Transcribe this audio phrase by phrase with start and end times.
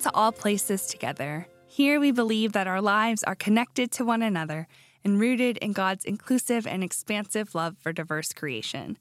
[0.00, 1.46] To All Places Together.
[1.66, 4.66] Here we believe that our lives are connected to one another
[5.04, 8.96] and rooted in God's inclusive and expansive love for diverse creation.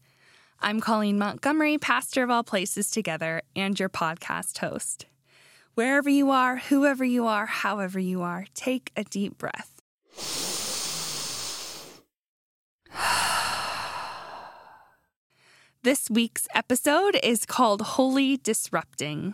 [0.60, 5.06] I'm Colleen Montgomery, pastor of All Places Together, and your podcast host.
[5.76, 9.82] Wherever you are, whoever you are, however you are, take a deep breath.
[15.84, 19.34] This week's episode is called Holy Disrupting.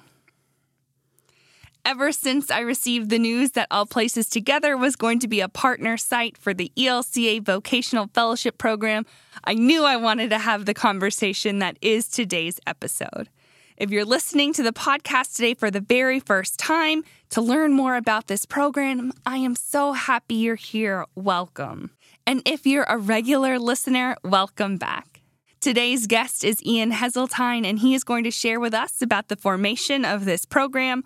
[1.87, 5.47] Ever since I received the news that All Places Together was going to be a
[5.47, 9.05] partner site for the ELCA Vocational Fellowship Program,
[9.45, 13.29] I knew I wanted to have the conversation that is today's episode.
[13.77, 17.95] If you're listening to the podcast today for the very first time to learn more
[17.95, 21.05] about this program, I am so happy you're here.
[21.15, 21.91] Welcome.
[22.25, 25.21] And if you're a regular listener, welcome back.
[25.61, 29.37] Today's guest is Ian Heseltine, and he is going to share with us about the
[29.37, 31.05] formation of this program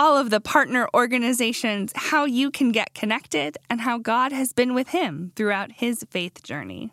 [0.00, 4.72] all of the partner organizations, how you can get connected, and how God has been
[4.72, 6.90] with him throughout his faith journey.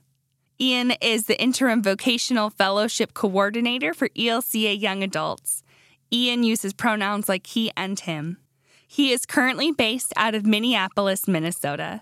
[0.59, 5.63] Ian is the interim vocational fellowship coordinator for ELCA Young Adults.
[6.11, 8.39] Ian uses pronouns like he and him.
[8.85, 12.01] He is currently based out of Minneapolis, Minnesota.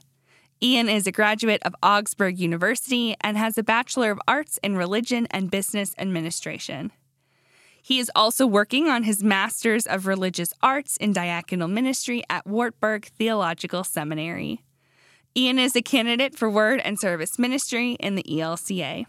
[0.63, 5.27] Ian is a graduate of Augsburg University and has a Bachelor of Arts in Religion
[5.29, 6.91] and Business Administration.
[7.85, 13.05] He is also working on his Master's of Religious Arts in Diaconal Ministry at Wartburg
[13.19, 14.63] Theological Seminary.
[15.37, 19.05] Ian is a candidate for Word and Service Ministry in the ELCA.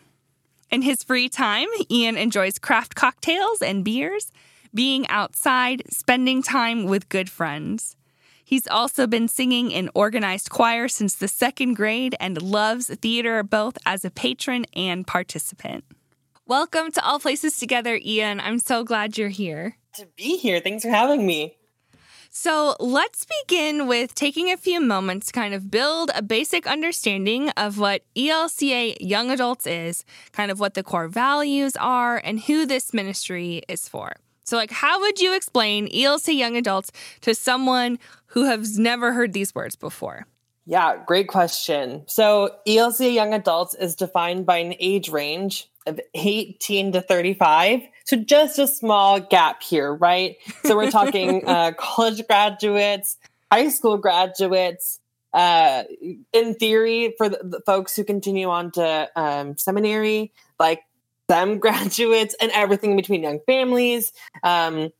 [0.70, 4.30] In his free time, Ian enjoys craft cocktails and beers,
[4.74, 7.96] being outside, spending time with good friends.
[8.44, 13.78] He's also been singing in organized choir since the second grade and loves theater both
[13.86, 15.86] as a patron and participant.
[16.48, 18.38] Welcome to All Places Together, Ian.
[18.38, 19.78] I'm so glad you're here.
[19.94, 20.60] To be here.
[20.60, 21.56] Thanks for having me.
[22.30, 27.48] So let's begin with taking a few moments to kind of build a basic understanding
[27.56, 32.64] of what ELCA Young Adults is, kind of what the core values are, and who
[32.64, 34.12] this ministry is for.
[34.44, 36.92] So, like, how would you explain ELCA Young Adults
[37.22, 40.28] to someone who has never heard these words before?
[40.64, 42.04] Yeah, great question.
[42.06, 47.82] So, ELCA Young Adults is defined by an age range of 18 to 35.
[48.04, 50.36] So just a small gap here, right?
[50.64, 53.16] So we're talking uh, college graduates,
[53.50, 55.00] high school graduates,
[55.32, 55.84] uh,
[56.32, 60.82] in theory, for the, the, folks who continue on to um, seminary, like
[61.28, 64.90] them graduates and everything in between young families, um,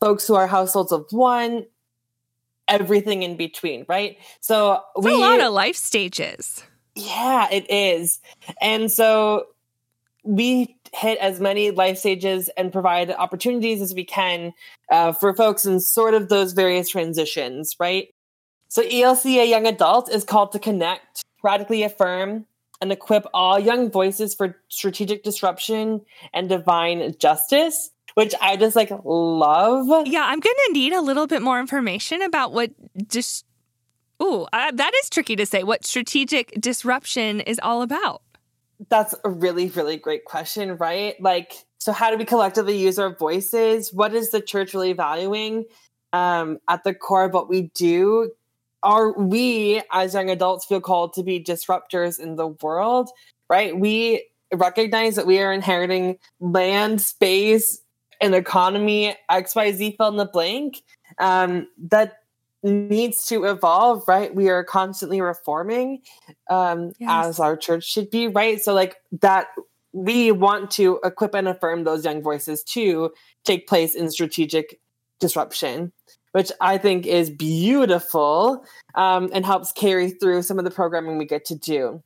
[0.00, 1.66] folks who are households of one,
[2.66, 4.18] everything in between, right?
[4.40, 6.64] So it's we a lot of life stages.
[6.94, 8.20] Yeah, it is.
[8.60, 9.46] And so
[10.24, 14.52] we hit as many life stages and provide opportunities as we can
[14.90, 18.08] uh, for folks in sort of those various transitions, right?
[18.68, 22.46] So, ELCA Young Adult is called to connect, radically affirm,
[22.80, 26.00] and equip all young voices for strategic disruption
[26.32, 30.06] and divine justice, which I just like love.
[30.06, 32.70] Yeah, I'm to need a little bit more information about what
[33.08, 33.44] just.
[34.22, 35.64] Ooh, uh, that is tricky to say.
[35.64, 38.22] What strategic disruption is all about?
[38.88, 41.20] That's a really, really great question, right?
[41.20, 43.92] Like, so how do we collectively use our voices?
[43.92, 45.64] What is the church really valuing
[46.12, 48.30] um, at the core of what we do?
[48.82, 53.10] Are we, as young adults, feel called to be disruptors in the world,
[53.48, 53.76] right?
[53.76, 57.80] We recognize that we are inheriting land, space,
[58.20, 60.82] an economy, XYZ fill in the blank.
[61.18, 62.21] Um, that
[62.62, 64.34] needs to evolve, right?
[64.34, 66.02] We are constantly reforming
[66.48, 67.26] um, yes.
[67.26, 68.62] as our church should be, right?
[68.62, 69.48] So, like that,
[69.92, 73.12] we want to equip and affirm those young voices to
[73.44, 74.80] take place in strategic
[75.18, 75.92] disruption,
[76.32, 78.64] which I think is beautiful
[78.94, 82.02] um, and helps carry through some of the programming we get to do.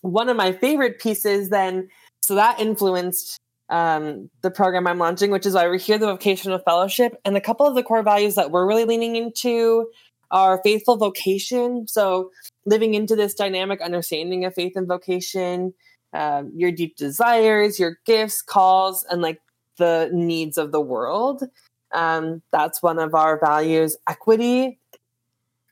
[0.00, 1.88] One of my favorite pieces, then,
[2.20, 6.58] so that influenced um, the program I'm launching, which is why we're here, the vocational
[6.58, 7.20] fellowship.
[7.24, 9.90] And a couple of the core values that we're really leaning into
[10.30, 11.86] are faithful vocation.
[11.86, 12.30] So,
[12.64, 15.74] living into this dynamic understanding of faith and vocation,
[16.12, 19.40] um, your deep desires, your gifts, calls, and like
[19.76, 21.44] the needs of the world.
[21.92, 23.96] Um, that's one of our values.
[24.08, 24.78] Equity.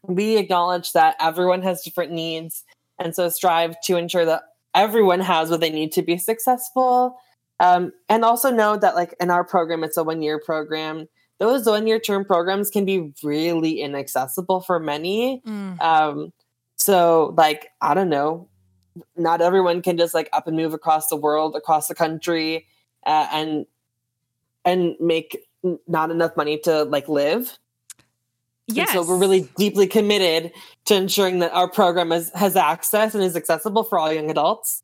[0.02, 2.64] We acknowledge that everyone has different needs.
[2.98, 4.42] And so strive to ensure that
[4.74, 7.18] everyone has what they need to be successful
[7.60, 11.08] um, and also know that, like in our program, it's a one year program.
[11.38, 15.42] Those one year term programs can be really inaccessible for many.
[15.46, 15.80] Mm.
[15.80, 16.32] Um,
[16.76, 18.48] so, like, I don't know,
[19.16, 22.66] not everyone can just like up and move across the world, across the country,
[23.04, 23.66] uh, and
[24.64, 25.46] and make
[25.86, 27.58] not enough money to like live.
[28.68, 28.88] Yes.
[28.94, 30.52] And so we're really deeply committed
[30.86, 34.82] to ensuring that our program is, has access and is accessible for all young adults.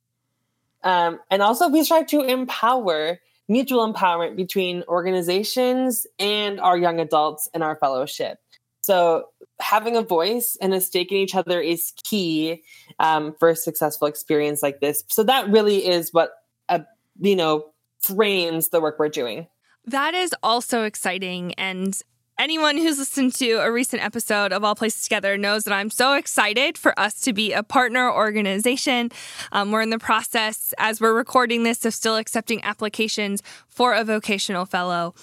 [0.85, 7.49] Um, and also, we strive to empower mutual empowerment between organizations and our young adults
[7.55, 8.39] in our fellowship.
[8.81, 9.29] So,
[9.61, 12.63] having a voice and a stake in each other is key
[12.99, 15.05] um, for a successful experience like this.
[15.09, 16.33] So, that really is what,
[16.69, 16.81] uh,
[17.21, 17.67] you know,
[18.01, 19.47] frames the work we're doing.
[19.85, 21.55] That is also exciting.
[21.55, 21.99] And
[22.39, 26.15] anyone who's listened to a recent episode of All Places Together knows that I'm so
[26.15, 29.11] excited for us to be a partner organization.
[29.53, 34.05] Um, we're in the process, as we're recording this, of still accepting applications for a
[34.05, 35.15] vocational fellow.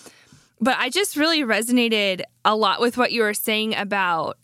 [0.61, 4.37] But I just really resonated a lot with what you were saying about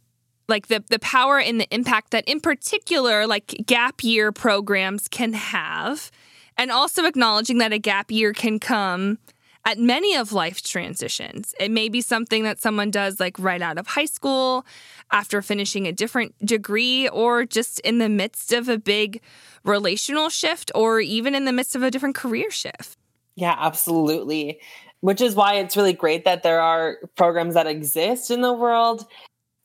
[0.47, 5.33] like the the power and the impact that in particular like gap year programs can
[5.33, 6.11] have
[6.55, 9.17] and also acknowledging that a gap year can come
[9.65, 11.55] at many of life's transitions.
[11.59, 14.65] It may be something that someone does like right out of high school,
[15.11, 19.21] after finishing a different degree, or just in the midst of a big
[19.63, 22.97] relational shift, or even in the midst of a different career shift.
[23.35, 24.59] Yeah, absolutely.
[25.01, 29.05] Which is why it's really great that there are programs that exist in the world.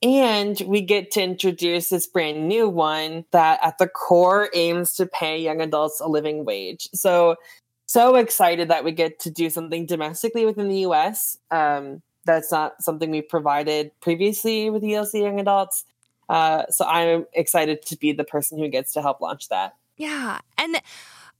[0.03, 5.05] And we get to introduce this brand new one that at the core aims to
[5.05, 6.89] pay young adults a living wage.
[6.93, 7.35] So
[7.91, 11.37] so excited that we get to do something domestically within the US.
[11.51, 15.83] Um, that's not something we provided previously with ELC Young Adults.
[16.29, 19.75] Uh, so I'm excited to be the person who gets to help launch that.
[19.97, 20.39] Yeah.
[20.57, 20.79] And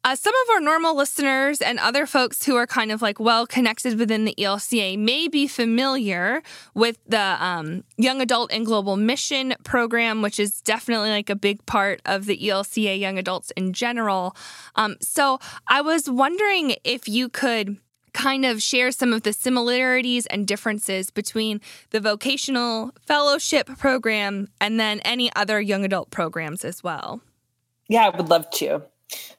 [0.04, 3.46] uh, some of our normal listeners and other folks who are kind of like well
[3.46, 6.42] connected within the ELCA may be familiar
[6.74, 11.64] with the um, Young Adult and Global Mission program, which is definitely like a big
[11.66, 14.36] part of the ELCA Young Adults in general.
[14.76, 17.78] Um, so I was wondering if you could
[18.14, 21.62] kind of share some of the similarities and differences between
[21.92, 27.22] the vocational fellowship program and then any other young adult programs as well.
[27.88, 28.84] Yeah, I would love to.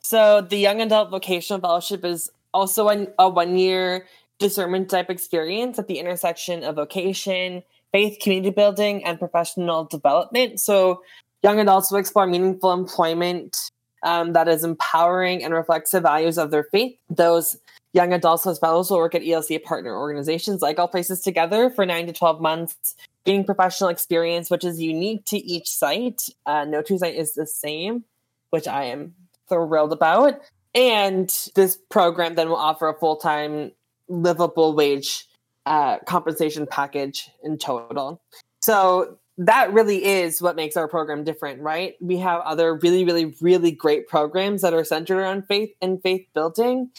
[0.01, 4.07] So the Young Adult Vocational Fellowship is also a, a one year
[4.39, 10.61] discernment type experience at the intersection of vocation, faith, community building, and professional development.
[10.61, 11.03] So
[11.43, 13.71] young adults will explore meaningful employment
[14.03, 16.99] um, that is empowering and reflects the values of their faith.
[17.09, 17.57] Those
[17.93, 21.87] young adults as fellows will work at ELC partner organizations like All Places Together for
[21.87, 26.23] nine to 12 months, gaining professional experience, which is unique to each site.
[26.47, 28.05] Uh, no two site is the same,
[28.51, 29.15] which I am
[29.49, 30.41] thrilled about.
[30.75, 33.73] And this program then will offer a full time
[34.09, 35.27] livable wage
[35.67, 38.21] uh, compensation package in total.
[38.61, 41.95] So that really is what makes our program different, right?
[42.01, 46.27] We have other really, really, really great programs that are centered around faith and faith
[46.35, 46.91] building,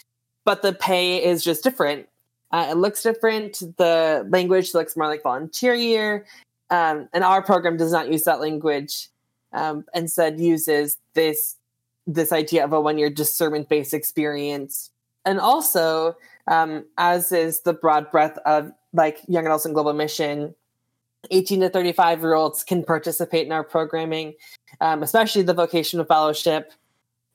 [0.46, 2.08] but the pay is just different.
[2.52, 3.64] Uh, it looks different.
[3.78, 6.26] The language looks more like volunteer year.
[6.70, 9.10] Um, and our program does not use that language.
[9.54, 11.56] Um, instead, uses this
[12.08, 14.90] this idea of a one year discernment based experience.
[15.26, 16.16] And also,
[16.48, 20.54] um, as is the broad breadth of like young adults and global mission,
[21.32, 24.34] 18 to 35 year olds can participate in our programming,
[24.82, 26.74] um, especially the vocational fellowship.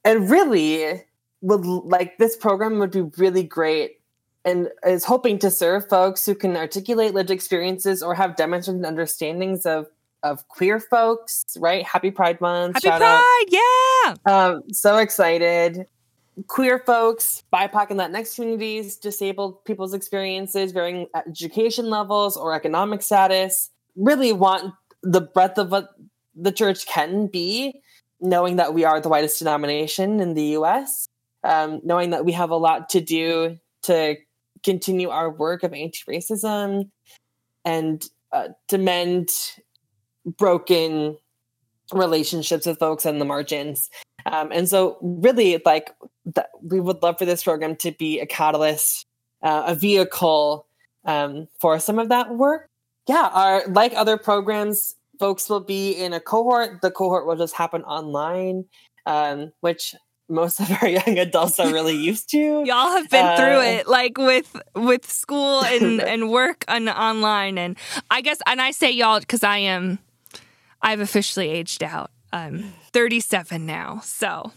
[0.04, 1.02] And really,
[1.40, 4.00] would like this program would be really great
[4.44, 9.66] and is hoping to serve folks who can articulate lived experiences or have demonstrated understandings
[9.66, 9.86] of
[10.22, 11.84] of queer folks, right?
[11.84, 12.76] Happy Pride Month.
[12.76, 14.16] Happy Shout Pride, out.
[14.26, 14.46] yeah.
[14.46, 15.86] Um, so excited.
[16.46, 23.70] Queer folks, BIPOC and Latinx communities, disabled people's experiences, varying education levels or economic status,
[23.96, 24.72] really want
[25.02, 25.90] the breadth of what
[26.36, 27.80] the church can be,
[28.20, 31.08] knowing that we are the whitest denomination in the US,
[31.42, 34.16] um, knowing that we have a lot to do to
[34.62, 36.90] continue our work of anti racism
[37.64, 39.30] and uh, to mend
[40.36, 41.16] broken
[41.92, 43.88] relationships with folks on the margins.
[44.26, 45.94] Um, and so, really, like
[46.34, 49.06] th- we would love for this program to be a catalyst,
[49.42, 50.66] uh, a vehicle
[51.04, 52.68] um, for some of that work.
[53.08, 56.82] Yeah, our like other programs, folks will be in a cohort.
[56.82, 58.66] The cohort will just happen online,
[59.06, 59.94] um, which
[60.28, 62.36] most of our young adults are really used to.
[62.36, 67.56] Y'all have been uh, through it, like with with school and and work and online,
[67.56, 67.78] and
[68.10, 69.98] I guess, and I say y'all because I am
[70.82, 72.10] I've officially aged out.
[72.32, 74.52] I'm 37 now, so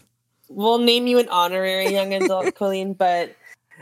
[0.48, 2.94] we'll name you an honorary young adult, Colleen.
[2.94, 3.34] But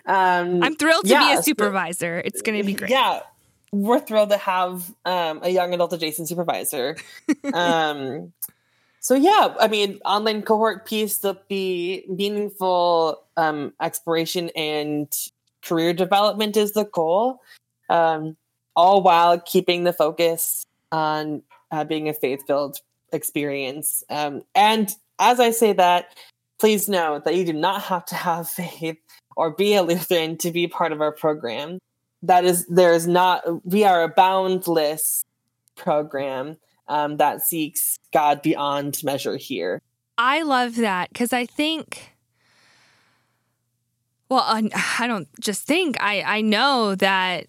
[0.07, 2.23] um, I'm thrilled to yeah, be a supervisor.
[2.25, 2.91] it's going to be great.
[2.91, 3.21] Yeah,
[3.73, 6.97] we're thrilled to have um, a young adult adjacent supervisor.
[7.53, 8.33] um,
[9.01, 15.13] so yeah, I mean, online cohort piece to be meaningful um, exploration and
[15.63, 17.41] career development is the goal.
[17.89, 18.37] um,
[18.77, 22.79] all while keeping the focus on uh, being a faith filled
[23.13, 24.03] experience.
[24.09, 26.15] Um, and as I say that,
[26.59, 28.99] please know that you do not have to have faith
[29.37, 31.79] or be a Lutheran to be part of our program.
[32.23, 35.25] That is, there is not, we are a boundless
[35.77, 36.59] program
[36.89, 39.81] um, that seeks God beyond measure here.
[40.19, 42.15] I love that because I think,
[44.29, 44.45] well,
[45.01, 47.47] I don't just think, I, I know that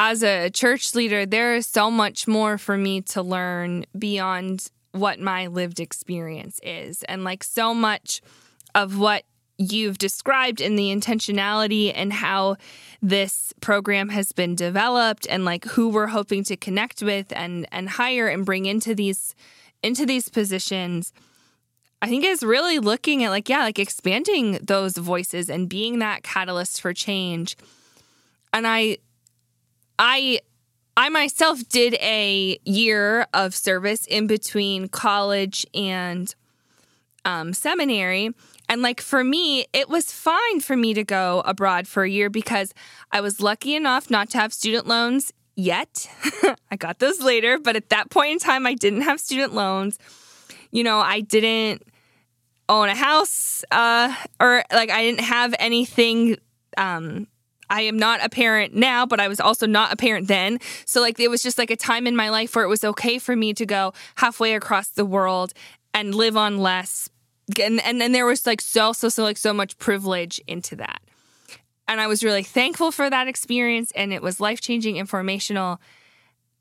[0.00, 5.18] as a church leader, there is so much more for me to learn beyond what
[5.18, 7.02] my lived experience is.
[7.02, 8.22] And like so much
[8.76, 9.24] of what
[9.58, 12.56] you've described in the intentionality and how
[13.02, 17.88] this program has been developed and like who we're hoping to connect with and and
[17.88, 19.34] hire and bring into these
[19.82, 21.12] into these positions
[22.00, 26.22] I think is really looking at like yeah like expanding those voices and being that
[26.22, 27.56] catalyst for change
[28.52, 28.98] and I
[29.98, 30.40] I
[30.96, 36.34] I myself did a year of service in between college and
[37.24, 38.30] um, seminary.
[38.68, 42.28] And like for me, it was fine for me to go abroad for a year
[42.28, 42.74] because
[43.12, 46.10] I was lucky enough not to have student loans yet.
[46.70, 49.98] I got those later, but at that point in time, I didn't have student loans.
[50.70, 51.82] You know, I didn't
[52.68, 56.36] own a house uh, or like I didn't have anything
[56.76, 57.26] um,
[57.70, 60.58] I am not a parent now, but I was also not a parent then.
[60.84, 63.18] So like it was just like a time in my life where it was okay
[63.18, 65.52] for me to go halfway across the world
[65.94, 67.08] and live on less.
[67.60, 71.00] And and then there was like so so so like so much privilege into that.
[71.86, 75.80] And I was really thankful for that experience and it was life-changing informational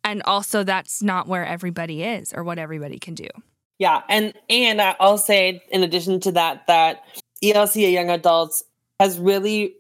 [0.03, 3.27] and also that's not where everybody is or what everybody can do.
[3.79, 7.03] Yeah, and and I'll say in addition to that that
[7.43, 8.63] ELCA young adults
[8.99, 9.75] has really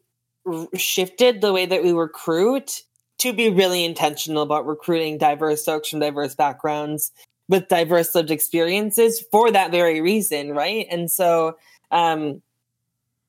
[0.75, 2.83] shifted the way that we recruit
[3.19, 7.11] to be really intentional about recruiting diverse folks from diverse backgrounds
[7.49, 10.85] with diverse lived experiences for that very reason, right?
[10.91, 11.57] And so,
[11.91, 12.41] um,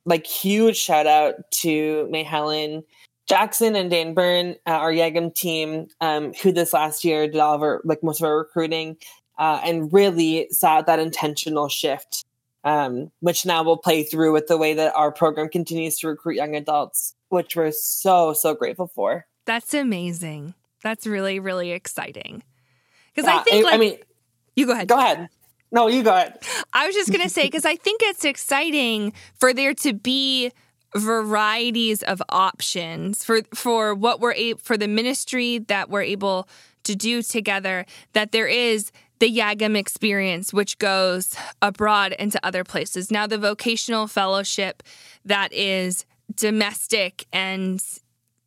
[0.04, 2.82] like, huge shout out to May Helen
[3.28, 7.54] Jackson and Dan Byrne, uh, our YAGM team, um, who this last year did all
[7.54, 8.96] of our, like, most of our recruiting
[9.38, 12.24] uh, and really saw that intentional shift
[12.64, 16.36] um, which now will play through with the way that our program continues to recruit
[16.36, 19.26] young adults, which we're so, so grateful for.
[19.46, 20.54] That's amazing.
[20.82, 22.42] That's really, really exciting.
[23.14, 23.98] Because yeah, I think, I, like, I mean,
[24.56, 24.88] you go ahead.
[24.88, 25.28] Go ahead.
[25.70, 26.38] No, you go ahead.
[26.72, 30.52] I was just going to say, because I think it's exciting for there to be
[30.96, 36.48] varieties of options for for what we're able for the ministry that we're able
[36.84, 37.84] to do together
[38.14, 43.10] that there is the YAGM experience, which goes abroad into other places.
[43.10, 44.82] Now, the vocational fellowship
[45.24, 47.82] that is domestic and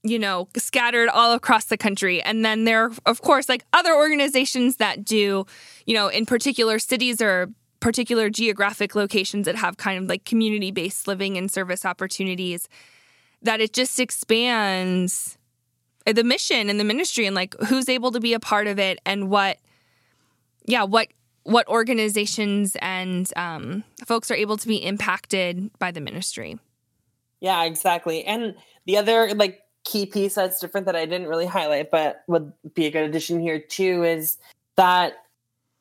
[0.04, 2.24] you know, scattered all across the country.
[2.24, 5.46] And then there are, of course, like other organizations that do,
[5.86, 7.50] you know, in particular cities or
[7.80, 12.68] particular geographic locations that have kind of like community based living and service opportunities,
[13.44, 15.38] that it just expands
[16.06, 19.00] the mission and the ministry and like who's able to be a part of it
[19.06, 19.58] and what
[20.66, 21.08] yeah, what
[21.44, 26.60] what organizations and um, folks are able to be impacted by the ministry.
[27.40, 28.24] Yeah, exactly.
[28.24, 32.54] And the other like key piece that's different that I didn't really highlight, but would
[32.76, 34.38] be a good addition here too, is
[34.76, 35.14] that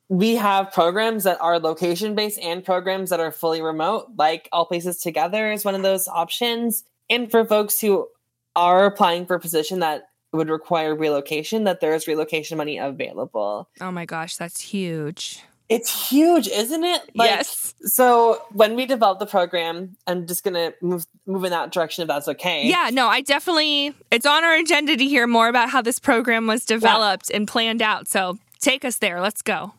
[0.09, 4.65] we have programs that are location based and programs that are fully remote, like All
[4.65, 6.83] Places Together is one of those options.
[7.09, 8.07] And for folks who
[8.55, 13.69] are applying for a position that would require relocation, that there is relocation money available.
[13.79, 15.43] Oh my gosh, that's huge.
[15.69, 17.01] It's huge, isn't it?
[17.15, 17.73] Like, yes.
[17.83, 22.09] So when we developed the program, I'm just gonna move move in that direction if
[22.09, 22.67] that's okay.
[22.67, 26.45] Yeah, no, I definitely it's on our agenda to hear more about how this program
[26.45, 27.37] was developed yeah.
[27.37, 28.09] and planned out.
[28.09, 29.21] So take us there.
[29.21, 29.73] Let's go.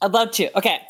[0.00, 0.56] I'd love to.
[0.58, 0.80] Okay.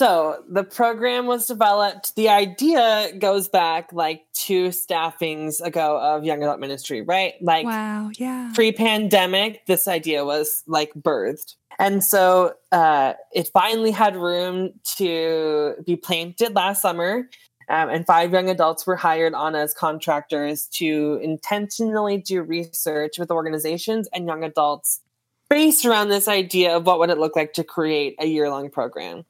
[0.00, 2.16] So the program was developed.
[2.16, 7.34] The idea goes back like two staffings ago of young adult ministry, right?
[7.42, 8.50] Like, wow, yeah.
[8.54, 11.56] Pre pandemic, this idea was like birthed.
[11.78, 17.28] And so uh, it finally had room to be planted last summer.
[17.68, 23.30] Um, and five young adults were hired on as contractors to intentionally do research with
[23.30, 25.02] organizations and young adults
[25.50, 28.70] based around this idea of what would it look like to create a year long
[28.70, 29.26] program.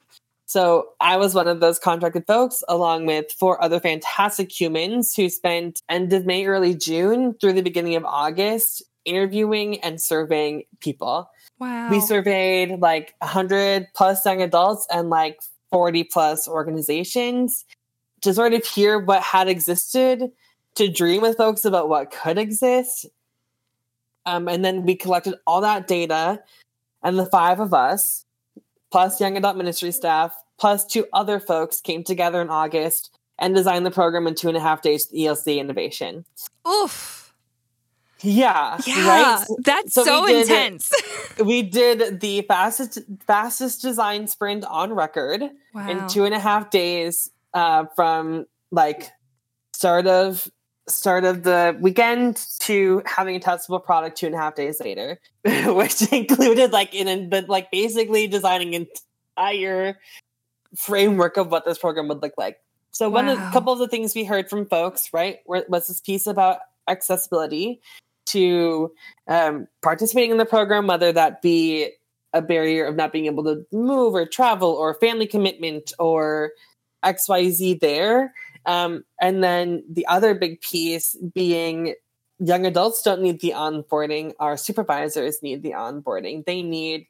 [0.51, 5.29] So I was one of those contracted folks, along with four other fantastic humans who
[5.29, 11.29] spent end of May, early June through the beginning of August interviewing and surveying people.
[11.57, 11.89] Wow.
[11.89, 15.39] We surveyed like 100 plus young adults and like
[15.69, 17.63] 40 plus organizations
[18.19, 20.33] to sort of hear what had existed,
[20.75, 23.05] to dream with folks about what could exist,
[24.25, 26.43] Um, and then we collected all that data,
[27.03, 28.25] and the five of us,
[28.91, 33.83] plus young adult ministry staff, plus two other folks, came together in August and designed
[33.83, 36.23] the program in two and a half days with ELC Innovation.
[36.67, 37.33] Oof.
[38.21, 38.77] Yeah.
[38.85, 39.07] Yeah.
[39.07, 39.45] Right?
[39.63, 40.93] That's So so, we did- intense.
[41.43, 45.41] We did the fastest fastest design sprint on record
[45.73, 45.89] wow.
[45.89, 49.09] in two and a half days uh, from like
[49.73, 50.47] start of
[50.87, 55.19] start of the weekend to having a testable product two and a half days later,
[55.45, 58.85] which included like in but like basically designing an
[59.37, 59.97] entire
[60.77, 62.57] framework of what this program would look like.
[62.91, 66.01] So one of a couple of the things we heard from folks, right, was this
[66.01, 66.59] piece about
[66.89, 67.81] accessibility
[68.27, 68.91] to
[69.27, 71.91] um, participating in the program, whether that be
[72.33, 76.51] a barrier of not being able to move or travel or family commitment or
[77.03, 78.33] XYZ there.
[78.65, 81.95] Um, and then the other big piece being
[82.39, 86.45] young adults don't need the onboarding, our supervisors need the onboarding.
[86.45, 87.07] They need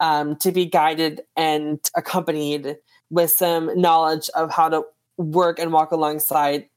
[0.00, 2.76] um, to be guided and accompanied
[3.10, 4.84] with some knowledge of how to
[5.16, 6.68] work and walk alongside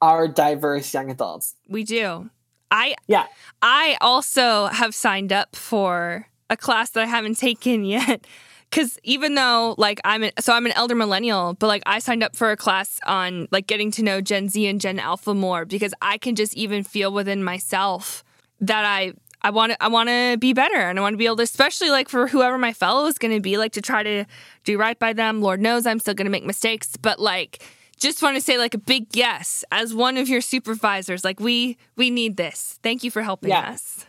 [0.00, 1.54] our diverse young adults.
[1.68, 2.30] We do.
[2.70, 3.26] I Yeah.
[3.60, 8.26] I also have signed up for a class that I haven't taken yet.
[8.70, 12.22] Cause even though like I'm an, so I'm an elder millennial, but like I signed
[12.22, 15.66] up for a class on like getting to know Gen Z and Gen Alpha more
[15.66, 18.24] because I can just even feel within myself
[18.60, 19.12] that I
[19.44, 21.42] I want to I want to be better and I want to be able to
[21.42, 24.24] especially like for whoever my fellow is going to be like to try to
[24.64, 25.40] do right by them.
[25.40, 27.62] Lord knows I'm still going to make mistakes, but like
[27.98, 31.24] just want to say like a big yes as one of your supervisors.
[31.24, 32.78] Like we we need this.
[32.82, 33.70] Thank you for helping Yeah.
[33.70, 34.06] us.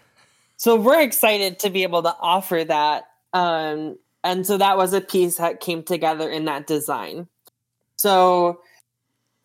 [0.58, 3.04] So we're excited to be able to offer that.
[3.34, 7.28] Um, and so that was a piece that came together in that design.
[7.98, 8.62] So,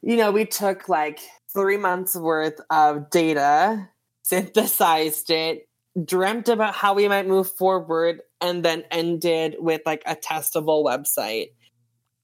[0.02, 1.20] you know, we took like
[1.52, 3.88] three months worth of data,
[4.22, 5.67] synthesized it,
[6.04, 11.48] dreamt about how we might move forward, and then ended with like a testable website.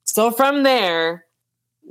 [0.04, 1.24] So from there,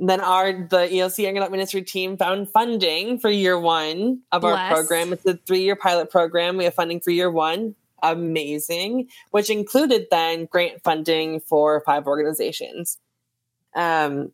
[0.00, 4.58] then our the ELC Young Adult Ministry team found funding for year one of Bless.
[4.58, 5.12] our program.
[5.12, 6.56] It's a three-year pilot program.
[6.56, 7.74] We have funding for year one.
[8.02, 12.98] Amazing, which included then grant funding for five organizations,
[13.74, 14.30] um,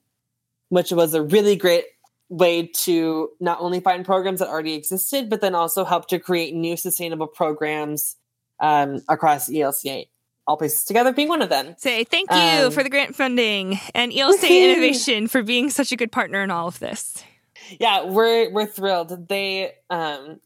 [0.70, 1.84] which was a really great
[2.31, 6.55] way to not only find programs that already existed, but then also help to create
[6.55, 8.16] new sustainable programs
[8.61, 10.07] um, across ELCA.
[10.47, 11.75] All places together being one of them.
[11.79, 14.73] Say thank you Um, for the grant funding and EL State Woohoo.
[14.73, 17.23] Innovation for being such a good partner in all of this.
[17.79, 20.40] yeah we're we're thrilled they um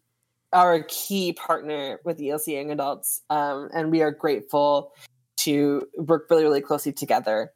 [0.52, 4.92] are a key partner with ELC young adults um and we are grateful
[5.36, 7.52] to work really really closely together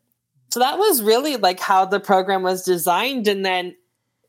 [0.51, 3.75] so that was really like how the program was designed and then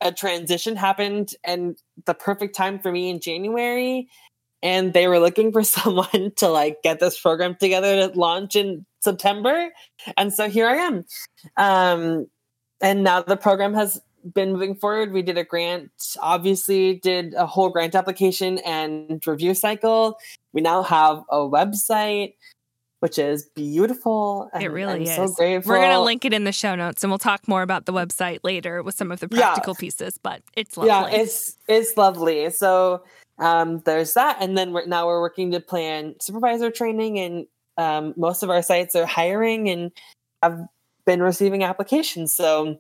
[0.02, 4.08] a transition happened and the perfect time for me in january
[4.62, 8.86] and they were looking for someone to like get this program together to launch in
[9.02, 9.70] september
[10.18, 11.06] and so here i am
[11.58, 12.28] um
[12.82, 14.02] and now the program has
[14.34, 15.12] been moving forward.
[15.12, 20.18] We did a grant, obviously, did a whole grant application and review cycle.
[20.54, 22.34] We now have a website,
[23.00, 24.50] which is beautiful.
[24.60, 25.16] It really I'm is.
[25.16, 25.72] So grateful.
[25.72, 27.94] We're going to link it in the show notes and we'll talk more about the
[27.94, 29.40] website later with some of the Yeah.
[29.40, 30.90] practical pieces, but it's lovely.
[30.90, 32.50] Yeah, it's it's lovely.
[32.50, 33.04] So
[33.38, 38.14] um, there's that, and then we're now we're working to plan supervisor training, and um,
[38.18, 39.92] most of our sites are hiring and
[40.44, 40.66] have
[41.06, 42.36] been receiving applications.
[42.36, 42.80] So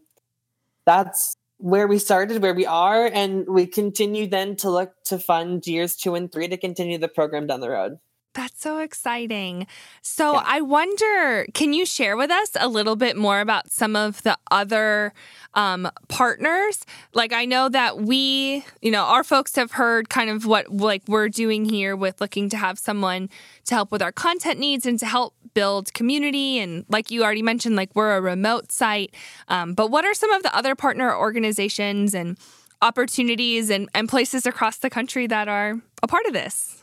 [0.86, 5.66] that's where we started, where we are, and we continue then to look to fund
[5.66, 8.00] years two and three to continue the program down the road.
[8.40, 9.68] That's so exciting.
[10.02, 10.44] So Yeah.
[10.46, 14.38] I wonder, can you share with us a little bit more about some of the
[14.50, 15.12] other
[15.56, 16.86] um, partners?
[17.14, 21.04] Like I know that we, you know, our folks have heard kind of what like
[21.06, 23.30] we're doing here with looking to have someone
[23.66, 26.60] to help with our content needs and to help build community.
[26.60, 29.14] And like you already mentioned, like we're a remote site.
[29.50, 32.38] Um, but what are some of the other partner organizations and
[32.82, 36.82] opportunities and, and places across the country that are a part of this?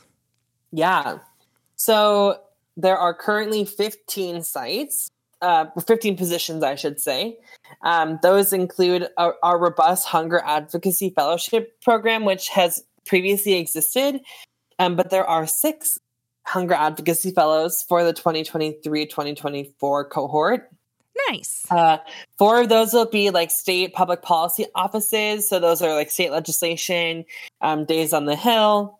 [0.71, 1.17] Yeah.
[1.77, 2.41] So
[2.75, 5.09] there are currently 15 sites,
[5.41, 7.37] uh, 15 positions, I should say.
[7.83, 14.19] Um, those include our, our robust hunger advocacy fellowship program, which has previously existed,
[14.79, 15.97] um, but there are six
[16.43, 20.69] hunger advocacy fellows for the 2023 2024 cohort.
[21.29, 21.65] Nice.
[21.69, 21.97] Uh,
[22.37, 25.49] four of those will be like state public policy offices.
[25.49, 27.25] So those are like state legislation,
[27.61, 28.99] um, days on the Hill,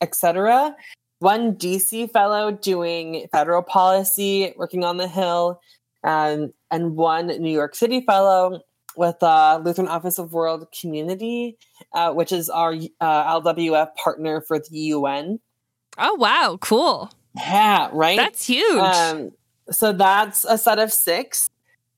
[0.00, 0.74] etc.
[1.20, 5.60] One DC fellow doing federal policy, working on the Hill,
[6.02, 8.60] um, and one New York City fellow
[8.96, 11.56] with uh, Lutheran Office of World Community,
[11.92, 15.40] uh, which is our uh, LWF partner for the UN.
[15.98, 16.58] Oh, wow.
[16.60, 17.10] Cool.
[17.36, 18.16] Yeah, right?
[18.16, 18.78] That's huge.
[18.78, 19.32] Um,
[19.70, 21.50] so that's a set of six.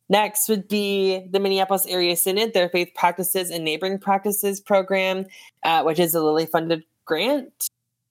[0.09, 5.27] Next would be the Minneapolis Area Synod, their Faith Practices and Neighboring Practices program,
[5.65, 7.66] uh, which is a Lilly funded grant,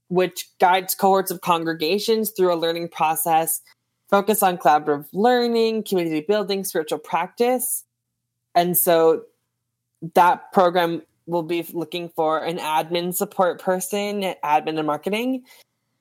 [0.09, 3.61] which guides cohorts of congregations through a learning process
[4.09, 7.83] focused on collaborative learning, community building, spiritual practice.
[8.53, 9.23] And so
[10.13, 15.43] that program will be looking for an admin support person, admin and marketing.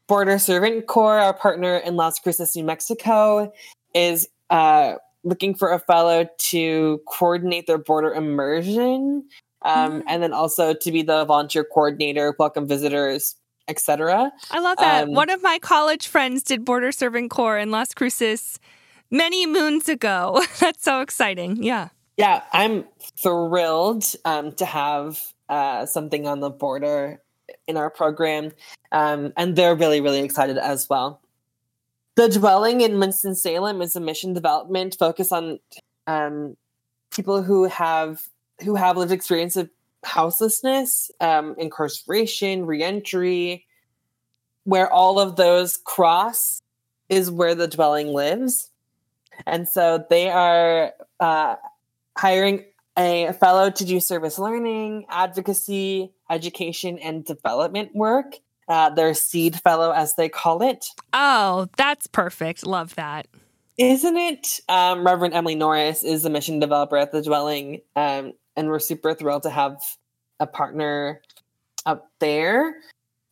[0.07, 3.51] Border Servant Corps, our partner in Las Cruces, New Mexico,
[3.95, 9.25] is uh, looking for a fellow to coordinate their border immersion,
[9.62, 10.09] um, mm-hmm.
[10.09, 13.37] and then also to be the volunteer coordinator, welcome visitors,
[13.68, 14.33] etc.
[14.50, 15.05] I love that.
[15.05, 18.59] Um, One of my college friends did Border Servant Corps in Las Cruces
[19.11, 20.42] many moons ago.
[20.61, 21.62] That's so exciting.
[21.62, 21.88] Yeah.
[22.16, 22.85] Yeah, I'm
[23.20, 27.20] thrilled um, to have uh, something on the border
[27.66, 28.53] in our program.
[28.92, 31.20] Um, and they're really, really excited as well.
[32.16, 35.59] The dwelling in Winston-Salem is a mission development focused on
[36.07, 36.57] um,
[37.11, 38.29] people who have
[38.62, 39.68] who have lived experience of
[40.05, 43.67] houselessness, um, incarceration, reentry,
[44.64, 46.62] where all of those cross
[47.09, 48.71] is where the dwelling lives.
[49.47, 51.57] And so they are uh,
[52.17, 52.64] hiring
[52.97, 58.37] a fellow to do service learning, advocacy, education, and development work.
[58.67, 60.87] Uh, their seed fellow, as they call it.
[61.12, 62.64] Oh, that's perfect.
[62.64, 63.27] Love that.
[63.77, 64.61] Isn't it?
[64.71, 69.14] Um, Reverend Emily Norris is a mission developer at the dwelling, um, and we're super
[69.14, 69.83] thrilled to have
[70.40, 71.21] a partner
[71.87, 72.77] up there.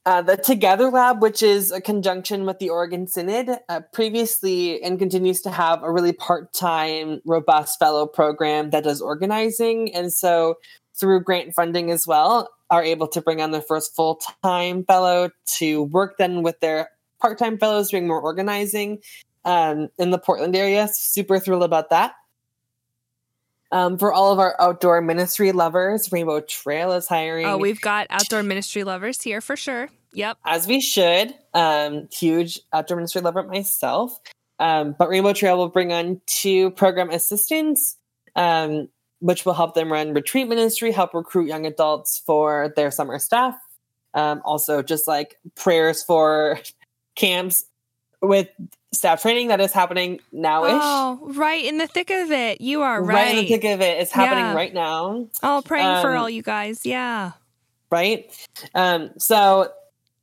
[0.05, 4.99] Uh, the Together Lab, which is a conjunction with the Oregon Synod, uh, previously and
[4.99, 9.95] continues to have a really part time, robust fellow program that does organizing.
[9.95, 10.57] And so,
[10.95, 15.31] through grant funding as well, are able to bring on their first full time fellow
[15.59, 16.89] to work then with their
[17.21, 18.99] part time fellows doing more organizing
[19.45, 20.89] um, in the Portland area.
[20.89, 22.15] Super thrilled about that.
[23.73, 27.47] Um, for all of our outdoor ministry lovers, Rainbow Trail is hiring.
[27.47, 29.89] Oh, we've got outdoor ministry lovers here for sure.
[30.13, 30.37] Yep.
[30.45, 31.35] As we should.
[31.55, 34.21] Um, huge outdoor ministry lover myself.
[34.59, 37.97] Um, but Rainbow Trail will bring on two program assistants,
[38.37, 38.89] um,
[39.21, 43.55] which will help them run retreat ministry, help recruit young adults for their summer staff.
[44.13, 46.59] Um, also, just like prayers for
[47.17, 47.65] camps
[48.23, 48.49] with
[48.93, 50.73] staff training that is happening now ish.
[50.75, 52.61] Oh, right in the thick of it.
[52.61, 53.15] You are right.
[53.15, 54.01] Right in the thick of it.
[54.01, 54.55] It's happening yeah.
[54.55, 55.29] right now.
[55.43, 56.87] Oh, praying um, for all you guys.
[56.87, 57.33] Yeah.
[57.91, 58.31] Right.
[58.75, 59.71] Um, so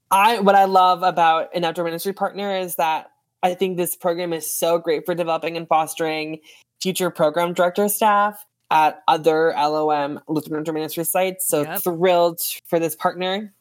[0.09, 3.11] I what I love about an outdoor ministry partner is that
[3.43, 6.39] I think this program is so great for developing and fostering
[6.81, 11.47] future program director staff at other LOM Lutheran Outdoor Ministry sites.
[11.47, 11.81] So yep.
[11.81, 13.53] thrilled for this partner.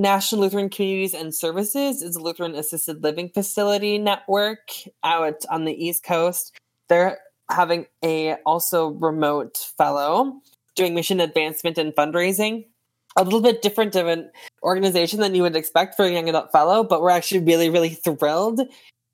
[0.00, 4.70] National Lutheran Communities and Services is a Lutheran assisted living facility network
[5.04, 6.58] out on the East Coast.
[6.88, 7.18] They're
[7.50, 10.40] having a also remote fellow
[10.74, 12.64] doing mission advancement and fundraising.
[13.18, 14.30] A little bit different of an
[14.62, 17.90] organization than you would expect for a young adult fellow, but we're actually really, really
[17.90, 18.62] thrilled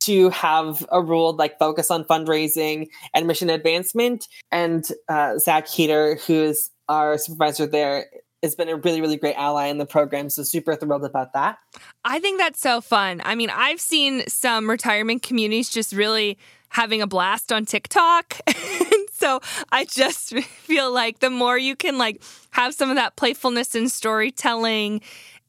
[0.02, 4.28] to have a rule like focus on fundraising and mission advancement.
[4.52, 8.06] And uh, Zach Heater, who's our supervisor there,
[8.46, 10.30] has been a really, really great ally in the program.
[10.30, 11.58] So super thrilled about that.
[12.04, 13.20] I think that's so fun.
[13.24, 16.38] I mean, I've seen some retirement communities just really
[16.70, 18.40] having a blast on TikTok.
[19.12, 19.40] so
[19.72, 23.90] I just feel like the more you can like have some of that playfulness and
[23.90, 25.00] storytelling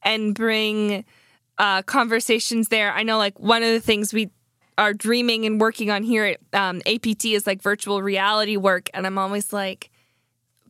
[0.02, 1.04] and bring
[1.58, 2.92] uh, conversations there.
[2.92, 4.30] I know like one of the things we
[4.76, 8.90] are dreaming and working on here at um, APT is like virtual reality work.
[8.94, 9.90] And I'm always like,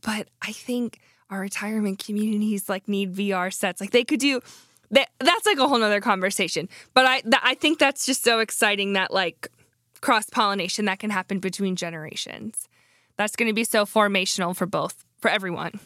[0.01, 3.79] but I think our retirement communities like need VR sets.
[3.79, 4.41] Like they could do
[4.91, 5.09] that.
[5.19, 6.69] That's like a whole nother conversation.
[6.93, 9.47] But I, th- I think that's just so exciting that like
[10.01, 12.67] cross pollination that can happen between generations.
[13.17, 15.79] That's going to be so formational for both, for everyone.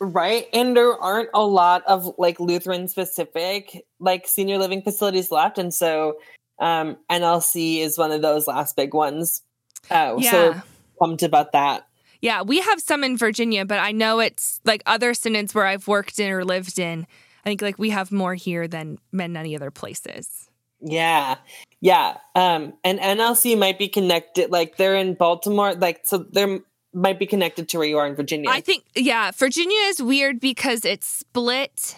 [0.00, 0.46] Right.
[0.52, 5.58] And there aren't a lot of like Lutheran specific like senior living facilities left.
[5.58, 6.18] And so
[6.60, 9.42] um, NLC is one of those last big ones.
[9.90, 10.30] Uh, yeah.
[10.30, 10.54] So
[11.00, 11.87] pumped about that.
[12.20, 15.86] Yeah, we have some in Virginia, but I know it's like other synods where I've
[15.86, 17.06] worked in or lived in.
[17.44, 20.50] I think like we have more here than many other places.
[20.80, 21.36] Yeah.
[21.80, 22.18] Yeah.
[22.34, 26.60] Um and NLC might be connected like they're in Baltimore like so they're
[26.92, 28.50] might be connected to where you are in Virginia.
[28.50, 31.96] I think yeah, Virginia is weird because it's split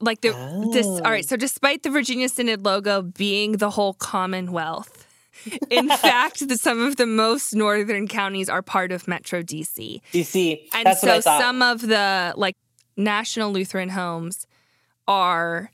[0.00, 0.72] like the oh.
[0.72, 5.06] this all right, so despite the Virginia Synod logo being the whole Commonwealth,
[5.70, 10.00] in fact, the, some of the most northern counties are part of Metro DC.
[10.12, 10.68] DC.
[10.74, 12.56] And That's so some of the like
[12.96, 14.46] National Lutheran homes
[15.08, 15.72] are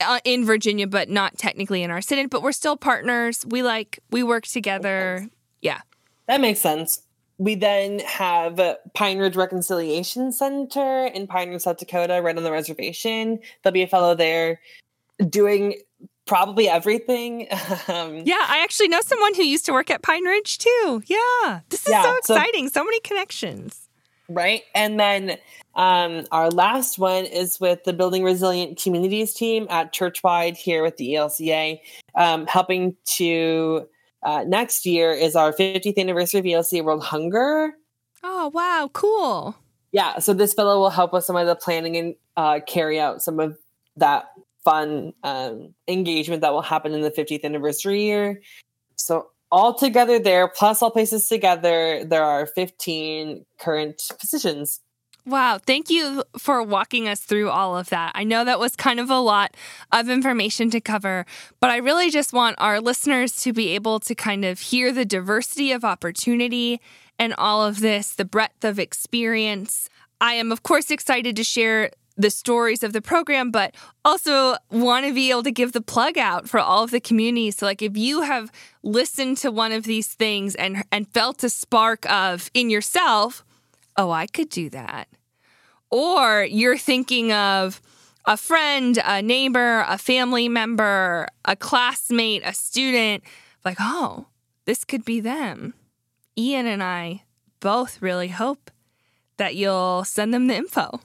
[0.00, 2.30] uh, in Virginia, but not technically in our synod.
[2.30, 3.44] But we're still partners.
[3.46, 5.28] We like we work together.
[5.60, 5.80] Yeah,
[6.26, 7.02] that makes sense.
[7.38, 8.60] We then have
[8.92, 13.38] Pine Ridge Reconciliation Center in Pine Ridge, South Dakota, right on the reservation.
[13.62, 14.60] There'll be a fellow there
[15.28, 15.80] doing
[16.30, 17.48] probably everything.
[17.88, 21.02] um, yeah, I actually know someone who used to work at Pine Ridge too.
[21.06, 22.68] Yeah, this is yeah, so exciting.
[22.68, 23.88] So, so, many connections.
[24.28, 24.62] Right.
[24.72, 25.38] And then
[25.74, 30.98] um, our last one is with the Building Resilient Communities team at Churchwide here with
[30.98, 31.80] the ELCA,
[32.14, 33.88] um, helping to
[34.22, 37.72] uh, next year is our 50th anniversary of ELCA World Hunger.
[38.22, 38.88] Oh, wow.
[38.92, 39.56] Cool.
[39.90, 40.20] Yeah.
[40.20, 43.40] So this fellow will help with some of the planning and uh, carry out some
[43.40, 43.58] of
[43.96, 44.26] that
[44.64, 48.40] fun um, engagement that will happen in the 50th anniversary year.
[48.96, 54.80] So all together there, plus all places together, there are 15 current positions.
[55.26, 55.58] Wow.
[55.58, 58.12] Thank you for walking us through all of that.
[58.14, 59.54] I know that was kind of a lot
[59.92, 61.26] of information to cover,
[61.60, 65.04] but I really just want our listeners to be able to kind of hear the
[65.04, 66.80] diversity of opportunity
[67.18, 69.90] and all of this, the breadth of experience.
[70.22, 75.06] I am, of course, excited to share the stories of the program, but also want
[75.06, 77.56] to be able to give the plug out for all of the communities.
[77.56, 78.52] So, like, if you have
[78.82, 83.44] listened to one of these things and and felt a spark of in yourself,
[83.96, 85.08] oh, I could do that,
[85.90, 87.80] or you're thinking of
[88.26, 93.24] a friend, a neighbor, a family member, a classmate, a student,
[93.64, 94.26] like, oh,
[94.66, 95.74] this could be them.
[96.36, 97.22] Ian and I
[97.60, 98.70] both really hope
[99.38, 101.00] that you'll send them the info.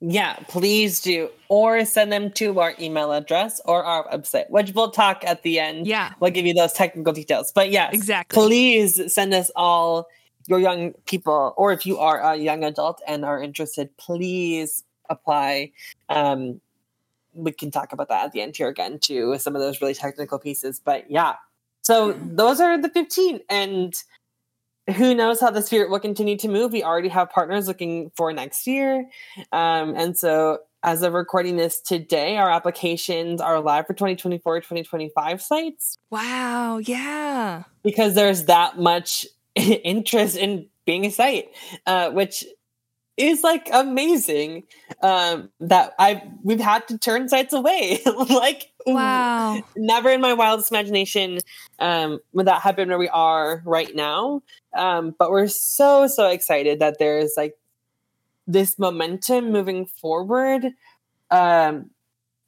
[0.00, 1.30] Yeah, please do.
[1.48, 5.58] Or send them to our email address or our website, which we'll talk at the
[5.58, 5.86] end.
[5.86, 6.12] Yeah.
[6.20, 7.52] We'll give you those technical details.
[7.52, 8.34] But yes, exactly.
[8.34, 10.08] Please send us all
[10.46, 15.72] your young people, or if you are a young adult and are interested, please apply.
[16.08, 16.60] Um,
[17.34, 19.94] we can talk about that at the end here again too, some of those really
[19.94, 20.80] technical pieces.
[20.82, 21.34] But yeah.
[21.82, 23.40] So those are the 15.
[23.48, 23.94] And
[24.94, 26.72] who knows how the spirit will continue to move.
[26.72, 29.08] We already have partners looking for next year.
[29.52, 35.42] Um, and so, as of recording this today, our applications are live for 2024 2025
[35.42, 35.98] sites.
[36.10, 36.78] Wow.
[36.78, 37.64] Yeah.
[37.82, 41.50] Because there's that much interest in being a site,
[41.86, 42.44] uh, which
[43.16, 44.62] is like amazing
[45.02, 48.00] um that i we've had to turn sites away.
[48.28, 49.62] Like wow.
[49.76, 51.38] never in my wildest imagination
[51.78, 54.42] um would that happen where we are right now.
[54.76, 57.54] Um but we're so so excited that there's like
[58.46, 60.66] this momentum moving forward
[61.30, 61.90] um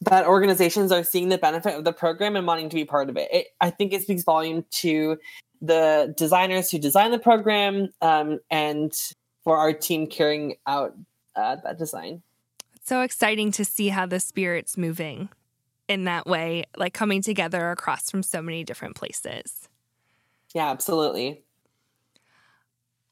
[0.02, 3.16] that organizations are seeing the benefit of the program and wanting to be part of
[3.16, 5.18] it, it i think it speaks volume to
[5.60, 8.92] the designers who design the program um, and
[9.48, 10.94] for our team carrying out
[11.34, 12.20] uh, that design.
[12.76, 15.30] It's so exciting to see how the spirit's moving
[15.88, 19.66] in that way, like coming together across from so many different places.
[20.54, 21.44] Yeah, absolutely.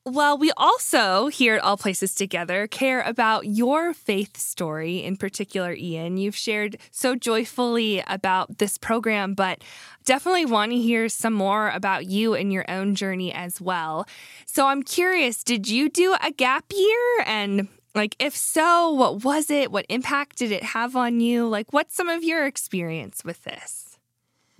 [0.09, 5.75] Well, we also here at All Places Together care about your faith story in particular,
[5.75, 6.17] Ian.
[6.17, 9.65] You've shared so joyfully about this program, but
[10.05, 14.07] definitely want to hear some more about you and your own journey as well.
[14.47, 17.25] So I'm curious, did you do a gap year?
[17.27, 17.67] And
[17.97, 19.73] like, if so, what was it?
[19.73, 21.49] What impact did it have on you?
[21.49, 23.99] Like, what's some of your experience with this?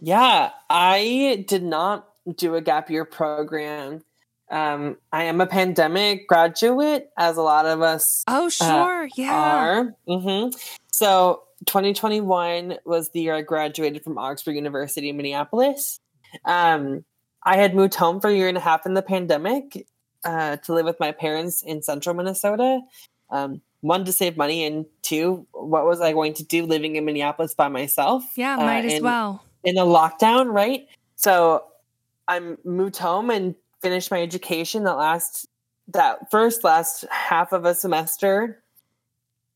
[0.01, 4.03] Yeah, I did not do a gap year program
[4.51, 8.25] um, I am a pandemic graduate, as a lot of us.
[8.29, 9.33] Oh, uh, sure, uh, yeah.
[9.33, 10.57] Are mm-hmm.
[10.93, 15.99] so 2021 was the year I graduated from Augsburg University in Minneapolis.
[16.45, 17.05] Um,
[17.43, 19.87] I had moved home for a year and a half in the pandemic
[20.25, 22.81] uh, to live with my parents in central Minnesota.
[23.31, 27.05] Um, one to save money, and two, what was I going to do living in
[27.05, 28.25] Minneapolis by myself?
[28.37, 29.45] Yeah, might uh, as in, well.
[29.65, 30.87] In a lockdown, right?
[31.17, 31.65] So
[32.29, 35.47] I moved home and finished my education that last
[35.89, 38.63] that first last half of a semester.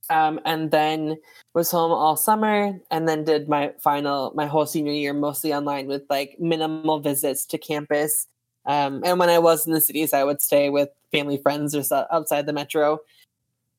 [0.09, 1.19] Um, and then
[1.55, 5.87] was home all summer and then did my final my whole senior year mostly online
[5.87, 8.27] with like minimal visits to campus.
[8.67, 11.83] Um, and when i was in the cities i would stay with family friends or
[11.83, 13.01] so outside the metro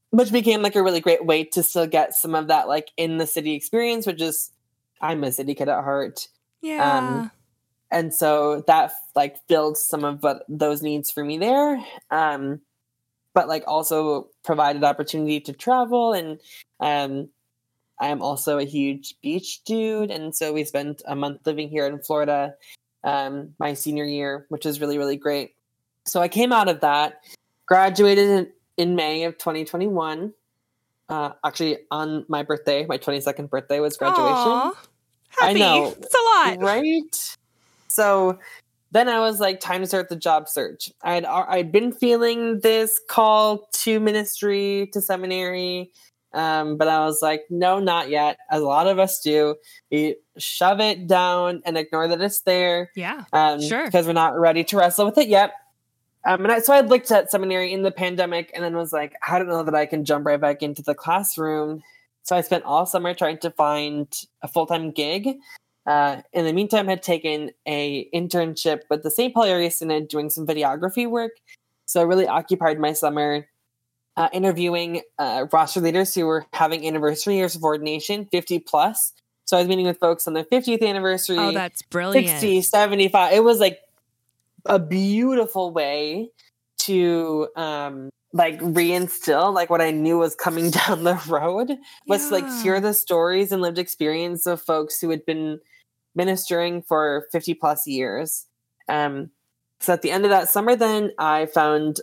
[0.10, 3.18] which became like a really great way to still get some of that like in
[3.18, 4.52] the city experience which is
[5.00, 6.28] i'm a city kid at heart.
[6.62, 6.98] Yeah.
[6.98, 7.32] Um,
[7.92, 12.60] and so that like filled some of what those needs for me there um
[13.34, 16.40] but like also provided opportunity to travel and
[16.80, 17.30] um
[18.00, 21.86] i am also a huge beach dude and so we spent a month living here
[21.86, 22.54] in florida
[23.04, 25.56] um my senior year which is really really great
[26.06, 27.22] so i came out of that
[27.66, 30.34] graduated in, in may of 2021
[31.12, 34.32] uh, actually on my birthday, my 22nd birthday was graduation.
[34.32, 34.72] Aw,
[35.28, 35.50] happy.
[35.50, 35.94] I know.
[36.00, 36.62] It's a lot.
[36.62, 37.38] Right?
[37.92, 38.40] So
[38.92, 40.92] then I was like, time to start the job search.
[41.02, 45.92] I'd I'd been feeling this call to ministry, to seminary,
[46.34, 48.38] um, but I was like, no, not yet.
[48.50, 49.56] As a lot of us do,
[49.92, 52.92] we shove it down and ignore that it's there.
[52.96, 53.26] Yeah.
[53.34, 53.86] Um, Sure.
[53.86, 55.54] Because we're not ready to wrestle with it yet.
[56.24, 59.16] Um, and I, so I looked at seminary in the pandemic and then was like,
[59.28, 61.82] I don't know that I can jump right back into the classroom.
[62.24, 64.08] So I spent all summer trying to find
[64.42, 65.38] a full time gig.
[65.86, 69.34] Uh, in the meantime, had taken a internship with the St.
[69.34, 71.32] Paul Area Synod doing some videography work.
[71.86, 73.48] So I really occupied my summer
[74.16, 79.14] uh, interviewing uh, roster leaders who were having anniversary years of ordination, 50 plus.
[79.46, 81.38] So I was meeting with folks on their 50th anniversary.
[81.38, 82.30] Oh, that's brilliant.
[82.30, 83.80] 60 75 it was like
[84.66, 86.30] a beautiful way
[86.78, 92.48] to um like reinstill like what i knew was coming down the road was like
[92.62, 95.60] hear the stories and lived experience of folks who had been
[96.16, 98.48] ministering for 50 plus years
[98.90, 99.30] um
[99.80, 102.00] so at the end of that summer then i found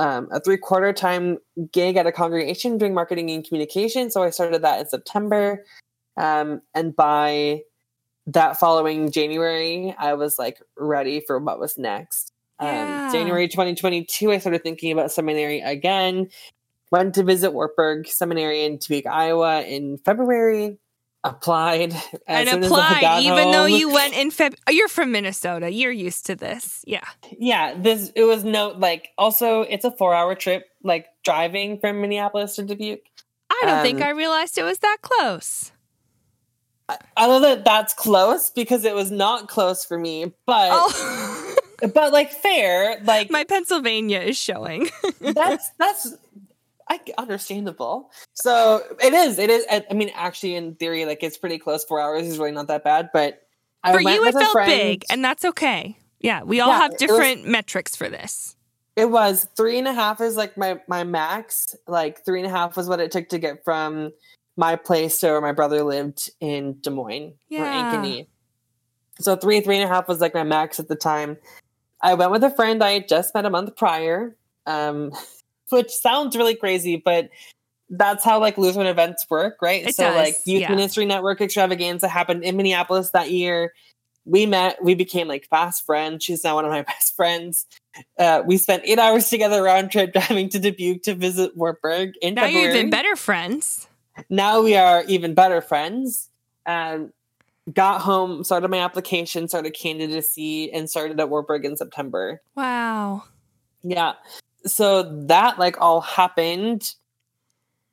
[0.00, 1.38] um, a three quarter time
[1.72, 5.64] gig at a congregation doing marketing and communication so i started that in september
[6.16, 7.62] um, and by
[8.28, 12.32] that following January, I was like ready for what was next.
[12.60, 13.06] Yeah.
[13.06, 16.28] Um, January 2022, I started thinking about seminary again.
[16.90, 20.78] Went to visit Wartburg Seminary in Topeka, Iowa in February.
[21.24, 21.92] Applied
[22.28, 24.54] and as soon applied, got even though you went in Feb.
[24.68, 25.70] Oh, you're from Minnesota.
[25.70, 26.84] You're used to this.
[26.86, 27.04] Yeah.
[27.38, 32.00] yeah this it was no like also it's a four hour trip like driving from
[32.00, 33.00] minneapolis to dubuque
[33.50, 35.72] I don't think Um, I realized it was that close.
[36.88, 41.56] i know that that's close because it was not close for me but Oh,
[41.94, 44.88] but like fair like my Pennsylvania is showing.
[45.20, 46.16] that's that's
[46.90, 48.10] I, understandable.
[48.34, 49.38] So it is.
[49.38, 49.64] It is.
[49.70, 51.84] I mean, actually, in theory, like it's pretty close.
[51.84, 53.10] Four hours is really not that bad.
[53.12, 53.42] But
[53.84, 54.70] I for went you, it with a felt friend.
[54.70, 55.96] big, and that's okay.
[56.20, 58.56] Yeah, we all Yeah, have it was- different metrics for this.
[58.96, 61.76] it was three and a half is like my my max.
[61.86, 64.12] Like three and a half was what it took to get from
[64.56, 68.26] my place to where my brother lived in Des Moines or Ankeny.
[69.20, 71.36] So three three and a half was like my max at the time.
[72.02, 75.12] I went with a friend I had just met a month prior, um,
[75.70, 77.30] which sounds really crazy, but
[77.90, 79.86] that's how like Lutheran events work, right?
[79.86, 80.70] It so does, like Youth yeah.
[80.70, 83.72] Ministry Network extravaganza happened in Minneapolis that year.
[84.24, 86.22] We met, we became like fast friends.
[86.22, 87.66] She's now one of my best friends.
[88.18, 92.34] Uh, we spent eight hours together round trip driving to Dubuque to visit Wartburg in
[92.34, 93.88] Now February you're even better friends.
[94.28, 96.28] now we are even better friends.
[96.66, 97.12] Um,
[97.72, 102.40] got home, started my application, started candidacy, and started at Wartburg in September.
[102.54, 103.24] Wow.
[103.82, 104.14] Yeah.
[104.68, 106.94] So that like all happened.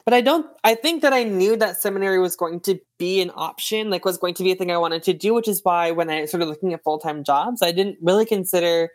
[0.05, 3.31] But I don't I think that I knew that seminary was going to be an
[3.33, 5.91] option, like was going to be a thing I wanted to do, which is why
[5.91, 8.89] when I started looking at full-time jobs, I didn't really consider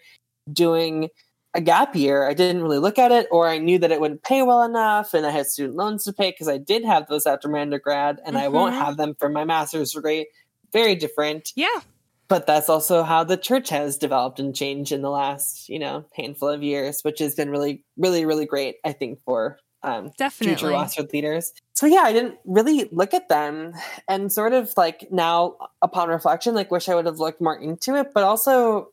[0.53, 1.09] doing
[1.55, 2.29] a gap year.
[2.29, 5.15] I didn't really look at it, or I knew that it wouldn't pay well enough,
[5.15, 8.21] and I had student loans to pay because I did have those after my undergrad,
[8.25, 8.79] and I won't Mhm.
[8.79, 10.29] have them for my master's degree.
[10.73, 11.81] Very different Yeah.
[12.31, 16.07] But that's also how the church has developed and changed in the last you know
[16.15, 20.71] handful of years which has been really really really great i think for um future
[20.71, 21.09] Definitely.
[21.13, 23.75] leaders so yeah i didn't really look at them
[24.09, 27.97] and sort of like now upon reflection like wish i would have looked more into
[27.97, 28.89] it but also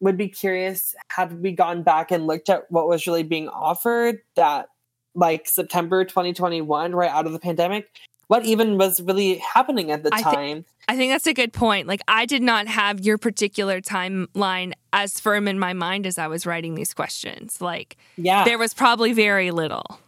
[0.00, 4.18] would be curious had we gone back and looked at what was really being offered
[4.36, 4.68] that
[5.14, 7.88] like september 2021 right out of the pandemic
[8.28, 11.86] what even was really happening at the I time I think that's a good point.
[11.88, 16.26] Like, I did not have your particular timeline as firm in my mind as I
[16.26, 17.60] was writing these questions.
[17.60, 19.98] Like, yeah there was probably very little.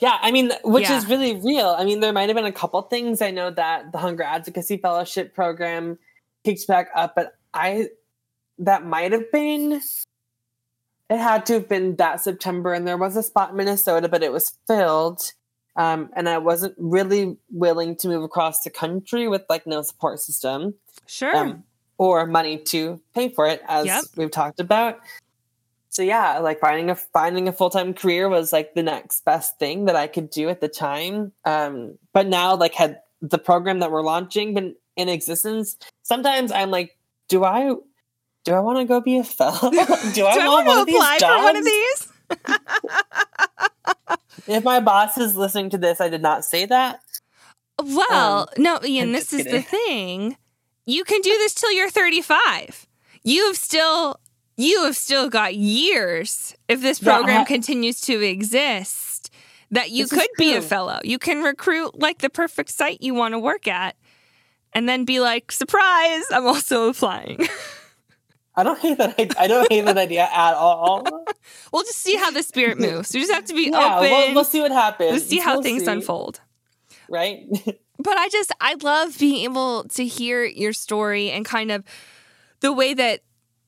[0.00, 0.98] Yeah, I mean, which Yeah.
[0.98, 1.74] is really real.
[1.76, 3.20] I mean, there might have been a couple things.
[3.20, 5.98] I know that the Hunger Advocacy Fellowship program
[6.44, 7.88] kicked back up, but I
[8.58, 9.80] that might have been
[11.10, 14.22] it had to have been that September, and there was a spot in Minnesota, but
[14.22, 15.32] it was filled.
[15.76, 20.20] Um, and I wasn't really willing to move across the country with like no support
[20.20, 20.74] system
[21.06, 21.34] Sure.
[21.36, 21.64] um,
[21.98, 24.04] or money to pay for it, as Yep.
[24.16, 25.00] we've talked about.
[25.90, 29.58] So yeah, like finding a finding a full time career was like the next best
[29.58, 31.32] thing that I could do at the time.
[31.44, 36.70] Um, but now, like, had the program that we're launching been in existence, sometimes I'm
[36.70, 36.96] like,
[37.28, 37.74] do I
[38.44, 39.70] do I want to go be a fellow?
[39.70, 42.08] do, I, Do I want want to apply for one of these?
[44.46, 47.00] If my boss is listening to this, I did not say that.
[47.82, 50.36] Well, Um, no, Ian, I'm this is the thing.
[50.86, 52.86] You can do this till you're 35.
[53.22, 54.20] You have still
[54.56, 59.30] you have still got years if this program continues to exist
[59.70, 61.00] that you This could be a fellow.
[61.02, 63.96] You can recruit like the perfect site you want to work at
[64.72, 67.48] and then be like, surprise, I'm also applying.
[68.56, 69.14] I don't hate that.
[69.18, 71.02] I, I don't hate that idea at all.
[71.72, 73.12] we'll just see how the spirit moves.
[73.12, 74.10] We just have to be yeah, open.
[74.10, 75.10] we'll, we'll see what happens.
[75.10, 76.40] We'll see how We'll things see, unfold.
[77.08, 77.46] Right?
[77.96, 81.84] But I just, I love being able to hear your story and kind of
[82.58, 83.20] the way that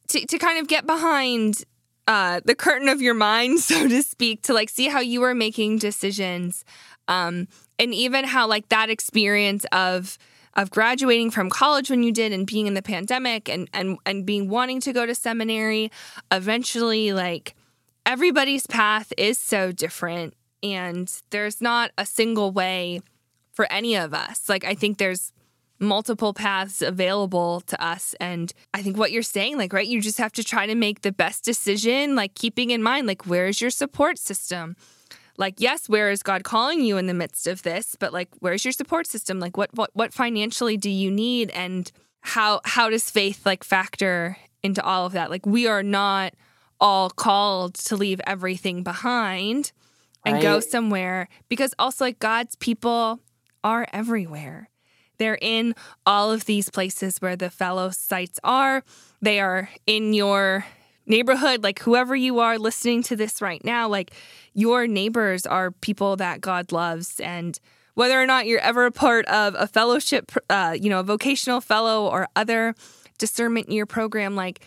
[0.08, 1.62] to, to kind of get behind
[2.08, 5.34] uh, the curtain of your mind, so to speak, to like see how you were
[5.34, 6.64] making decisions.
[7.08, 7.46] Um,
[7.78, 10.18] and even how like that experience of
[10.56, 14.26] of graduating from college when you did and being in the pandemic and and and
[14.26, 15.92] being wanting to go to seminary
[16.32, 17.54] eventually like
[18.06, 23.00] everybody's path is so different and there's not a single way
[23.52, 24.48] for any of us.
[24.48, 25.32] Like I think there's
[25.78, 30.16] multiple paths available to us and I think what you're saying like right you just
[30.16, 33.70] have to try to make the best decision like keeping in mind like where's your
[33.70, 34.76] support system?
[35.38, 37.96] Like yes, where is God calling you in the midst of this?
[37.98, 39.40] But like where's your support system?
[39.40, 44.36] Like what what what financially do you need and how how does faith like factor
[44.62, 45.30] into all of that?
[45.30, 46.34] Like we are not
[46.80, 49.72] all called to leave everything behind
[50.24, 53.20] and go somewhere because also like God's people
[53.62, 54.68] are everywhere.
[55.18, 55.74] They're in
[56.04, 58.82] all of these places where the fellow sites are.
[59.22, 60.66] They are in your
[61.06, 64.12] neighborhood, like whoever you are listening to this right now, like
[64.54, 67.20] your neighbors are people that God loves.
[67.20, 67.58] And
[67.94, 71.60] whether or not you're ever a part of a fellowship, uh, you know, a vocational
[71.60, 72.74] fellow or other
[73.18, 74.60] discernment year program, like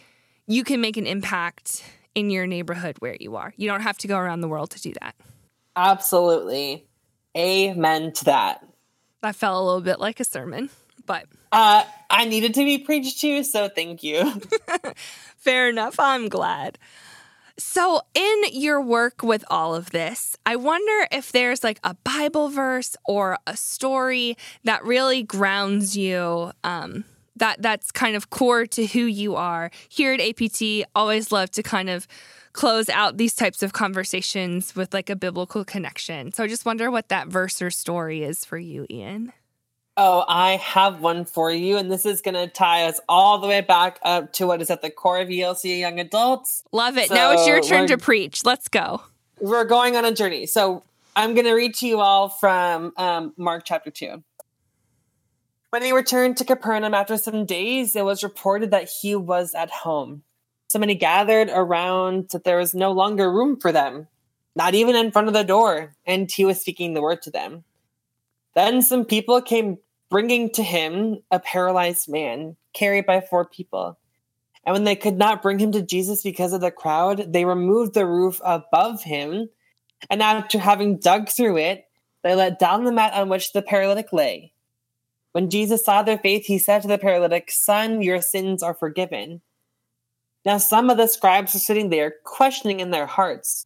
[0.48, 1.84] you can make an impact
[2.16, 3.54] in your neighborhood where you are.
[3.56, 5.16] You don't have to go around the world to do that.
[5.76, 6.88] Absolutely.
[7.38, 8.66] Amen to that.
[9.22, 10.70] That felt a little bit like a sermon,
[11.06, 14.42] but Uh, I needed to be preached to, so thank you.
[15.40, 16.00] fair enough.
[16.00, 16.78] I'm glad.
[17.58, 22.48] So, in your work with all of this, I wonder if there's like a Bible
[22.48, 26.52] verse or a story that really grounds you.
[26.64, 27.04] Um,
[27.36, 29.72] that that's kind of core to who you are.
[29.90, 32.08] Here at APT, always love to kind of
[32.54, 36.32] close out these types of conversations with like a biblical connection.
[36.32, 39.34] So, I just wonder what that verse or story is for you, Ian.
[40.02, 43.48] Oh, I have one for you, and this is going to tie us all the
[43.48, 46.64] way back up to what is at the core of ELCA Young Adults.
[46.72, 47.12] Love it.
[47.12, 48.46] now it's your turn to preach.
[48.46, 49.04] Let's go.
[49.42, 50.46] We're going on a journey.
[50.46, 50.84] So
[51.18, 54.24] I'm going to read to you all from um, Mark chapter 2.
[55.72, 59.70] When he returned to Capernaum after some days, it was reported that he was at
[59.70, 60.24] home.
[60.70, 64.08] So many gathered around that there was no longer room for them,
[64.56, 67.66] not even in front of the door, and he was speaking the word to them.
[68.56, 69.78] Then some people came
[70.10, 73.98] bringing to him a paralyzed man carried by four people.
[74.66, 77.94] And when they could not bring him to Jesus because of the crowd, they removed
[77.94, 79.50] the roof above him.
[80.10, 81.86] And after having dug through it,
[82.24, 84.54] they let down the mat on which the paralytic lay.
[85.32, 89.42] When Jesus saw their faith, he said to the paralytic, Son, your sins are forgiven.
[90.46, 93.66] Now, some of the scribes were sitting there, questioning in their hearts,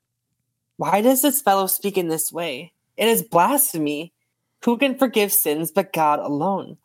[0.77, 2.73] Why does this fellow speak in this way?
[2.97, 4.12] It is blasphemy.
[4.63, 6.77] Who can forgive sins but God alone?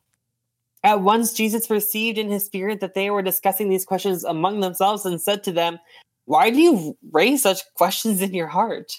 [0.82, 5.04] At once, Jesus perceived in his spirit that they were discussing these questions among themselves
[5.04, 5.78] and said to them,
[6.24, 8.92] Why do you raise such questions in your heart?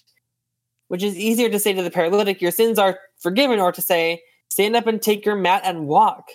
[0.88, 4.22] Which is easier to say to the paralytic, Your sins are forgiven, or to say,
[4.50, 6.26] Stand up and take your mat and walk.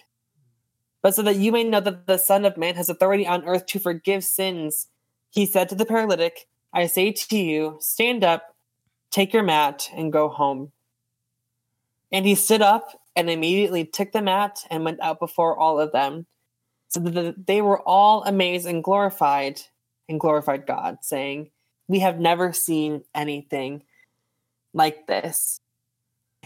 [1.02, 3.66] But so that you may know that the Son of Man has authority on earth
[3.66, 4.88] to forgive sins,
[5.30, 8.54] he said to the paralytic, I say to you, stand up,
[9.10, 10.72] take your mat, and go home.
[12.14, 15.90] And he stood up and immediately took the mat and went out before all of
[15.90, 16.26] them,
[16.88, 19.60] so that they were all amazed and glorified
[20.08, 21.50] and glorified God, saying,
[21.88, 23.82] We have never seen anything
[24.72, 25.58] like this.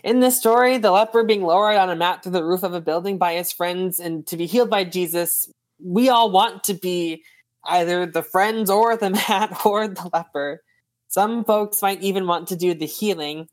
[0.02, 2.80] In this story, the leper being lowered on a mat through the roof of a
[2.80, 5.52] building by his friends and to be healed by Jesus,
[5.84, 7.24] we all want to be
[7.64, 10.62] either the friends or the mat or the leper.
[11.08, 13.48] Some folks might even want to do the healing.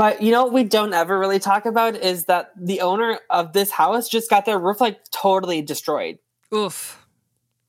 [0.00, 3.52] But you know what we don't ever really talk about is that the owner of
[3.52, 6.18] this house just got their roof like totally destroyed,
[6.54, 7.04] Oof.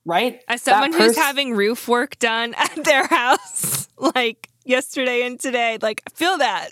[0.06, 0.40] right?
[0.48, 5.78] As someone That who's having roof work done at their house, like yesterday and today,
[5.82, 6.70] like I feel that.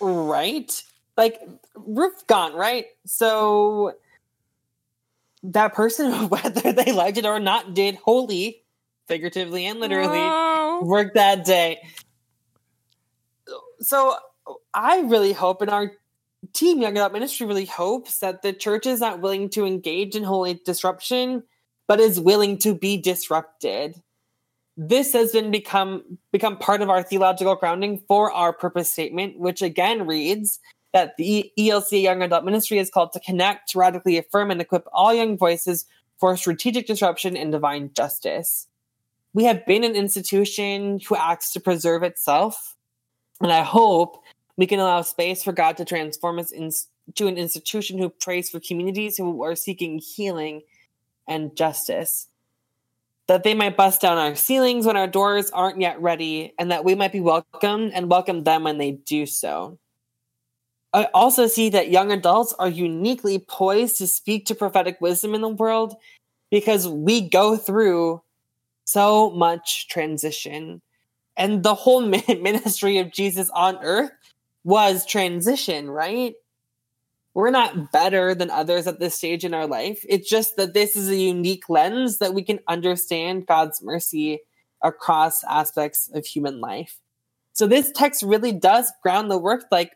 [0.00, 0.70] Right?
[1.16, 1.40] Like
[1.74, 2.84] roof gone, right?
[3.06, 3.94] So
[5.42, 8.62] that person, whether they liked it or not, did holy,
[9.08, 10.84] figuratively and literally, Oh.
[10.84, 11.80] work that day.
[13.80, 14.16] So
[14.74, 15.92] I really hope, and our
[16.52, 20.24] team, Young Adult Ministry, really hopes that the church is not willing to engage in
[20.24, 21.42] holy disruption,
[21.88, 24.02] but is willing to be disrupted.
[24.76, 26.02] this has been become
[26.32, 30.58] become part of our theological grounding for our purpose statement, which again reads
[30.94, 35.12] that the ELCA Young Adult Ministry is called to connect, radically affirm, and equip all
[35.12, 35.84] young voices
[36.18, 38.66] for strategic disruption and divine justice.
[39.34, 42.76] We have been an institution who acts to preserve itself,
[43.40, 44.22] and I hope
[44.56, 48.60] we can allow space for God to transform us into an institution who prays for
[48.60, 50.62] communities who are seeking healing
[51.26, 52.28] and justice.
[53.26, 56.84] That they might bust down our ceilings when our doors aren't yet ready, and that
[56.84, 59.78] we might be welcomed and welcome them when they do so.
[60.92, 65.40] I also see that young adults are uniquely poised to speak to prophetic wisdom in
[65.40, 65.94] the world
[66.50, 68.20] because we go through
[68.84, 70.82] so much transition.
[71.40, 74.12] And the whole ministry of Jesus on earth
[74.62, 76.34] was transition, right?
[77.32, 80.04] We're not better than others at this stage in our life.
[80.06, 84.40] It's just that this is a unique lens that we can understand God's mercy
[84.82, 86.98] across aspects of human life.
[87.54, 89.92] So this text really does ground the work like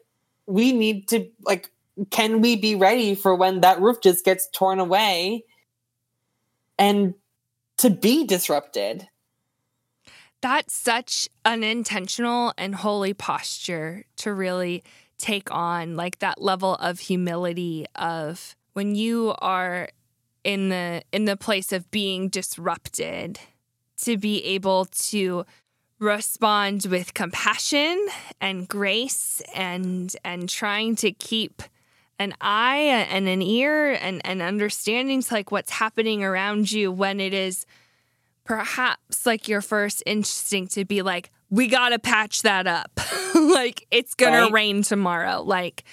[0.46, 1.70] we need to like
[2.10, 5.44] can we be ready for when that roof just gets torn away
[6.78, 7.14] and
[7.78, 9.08] to be disrupted
[10.44, 14.84] that's such an intentional and holy posture to really
[15.16, 19.88] take on like that level of humility of when you are
[20.44, 23.40] in the in the place of being disrupted
[23.96, 25.46] to be able to
[25.98, 28.06] respond with compassion
[28.38, 31.62] and grace and and trying to keep
[32.18, 37.18] an eye and an ear and, and understanding to like what's happening around you when
[37.18, 37.64] it is
[38.44, 42.90] perhaps like your first instinct to be like we got to patch that up
[43.34, 44.48] like it's going right.
[44.48, 45.84] to rain tomorrow like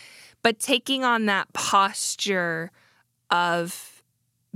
[0.44, 2.72] but taking on that posture
[3.30, 4.04] of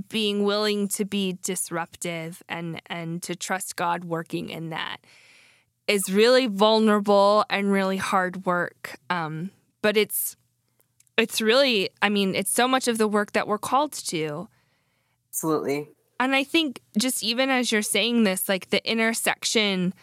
[0.08, 4.98] being willing to be disruptive and and to trust God working in that
[5.86, 8.98] is really vulnerable and really hard work.
[9.08, 9.50] Um,
[9.82, 10.36] but it's
[11.16, 14.48] it's really, I mean, it's so much of the work that we're called to.
[15.30, 15.88] Absolutely.
[16.18, 19.94] And I think just even as you're saying this, like the intersection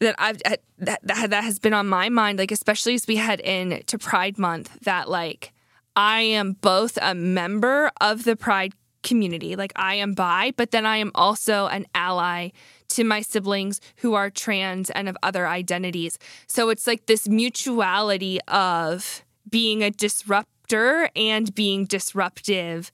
[0.00, 0.40] that I've
[0.78, 4.80] that that, has been on my mind, like especially as we head into Pride Month,
[4.82, 5.52] that like
[5.96, 10.86] I am both a member of the Pride community, like I am bi, but then
[10.86, 12.48] I am also an ally
[12.88, 16.18] to my siblings who are trans and of other identities.
[16.46, 22.90] So it's like this mutuality of being a disruptor and being disruptive.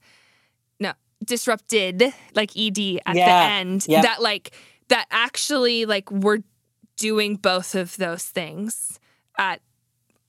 [1.23, 3.25] Disrupted, like ED at yeah.
[3.25, 3.85] the end.
[3.87, 4.03] Yep.
[4.03, 4.51] That like
[4.89, 6.39] that actually like we're
[6.97, 8.99] doing both of those things
[9.37, 9.61] at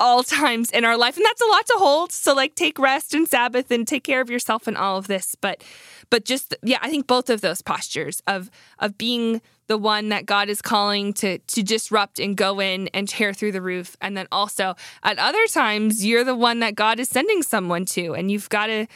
[0.00, 3.14] all times in our life and that's a lot to hold so like take rest
[3.14, 5.62] and sabbath and take care of yourself and all of this but
[6.10, 10.26] but just yeah i think both of those postures of of being the one that
[10.26, 14.16] god is calling to to disrupt and go in and tear through the roof and
[14.16, 14.74] then also
[15.04, 18.66] at other times you're the one that god is sending someone to and you've got
[18.66, 18.86] to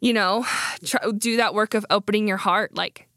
[0.00, 0.44] you know
[0.84, 3.08] try, do that work of opening your heart like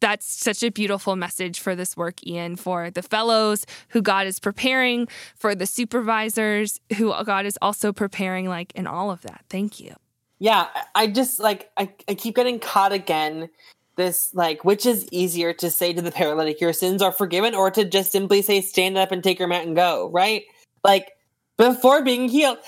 [0.00, 4.38] that's such a beautiful message for this work, Ian, for the fellows who God is
[4.38, 9.44] preparing, for the supervisors who God is also preparing, like in all of that.
[9.48, 9.94] Thank you.
[10.38, 13.50] Yeah, I just like, I, I keep getting caught again.
[13.96, 17.68] This, like, which is easier to say to the paralytic, your sins are forgiven, or
[17.72, 20.44] to just simply say, stand up and take your mat and go, right?
[20.84, 21.10] Like,
[21.56, 22.58] before being healed.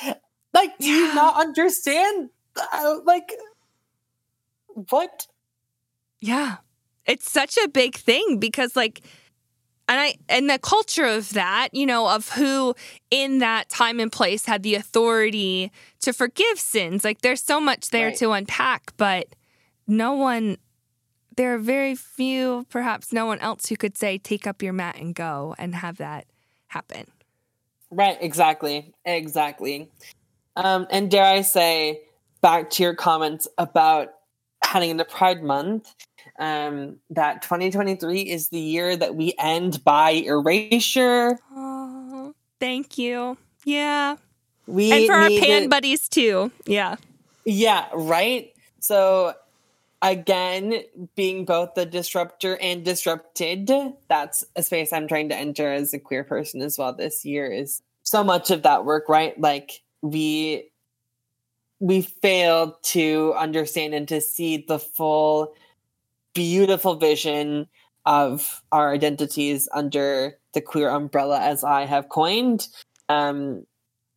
[0.53, 2.31] Like, do you not understand?
[2.57, 3.33] Uh, like,
[4.75, 5.27] what?
[6.21, 6.57] Yeah
[7.11, 9.01] it's such a big thing because like
[9.89, 12.77] and I and the culture of that, you know, of who
[13.11, 15.73] in that time and place had the authority
[16.03, 17.03] to forgive sins.
[17.03, 18.17] Like there's so much there right.
[18.19, 19.35] to unpack, but
[19.89, 20.59] no one
[21.37, 24.97] there are very few, perhaps no one else who could say, take up your mat
[24.97, 26.27] and go and have that
[26.69, 27.07] happen.
[27.91, 28.93] Right, exactly.
[29.05, 29.91] Exactly.
[30.55, 32.03] Um, and dare I say,
[32.41, 34.09] back to your comments about
[34.65, 35.95] heading into Pride Month,
[36.39, 41.39] um, that 2023 is the year that we end bi erasure.
[41.53, 43.37] Oh, thank you.
[43.65, 44.17] Yeah.
[44.67, 45.71] We and for our pan it.
[45.71, 46.51] buddies too.
[46.67, 46.97] Yeah.
[47.45, 48.53] Yeah, right?
[48.81, 49.35] So
[50.03, 50.83] again,
[51.15, 53.71] being both the disruptor and disrupted,
[54.09, 57.51] that's a space I'm trying to enter as a queer person as well this year
[57.51, 59.39] is so much of that work, right?
[59.39, 60.70] Like we
[61.81, 65.55] we failed to understand and to see the full
[66.35, 67.67] beautiful vision
[68.07, 72.69] of our identities under the queer umbrella as I have coined.
[73.09, 73.67] Um,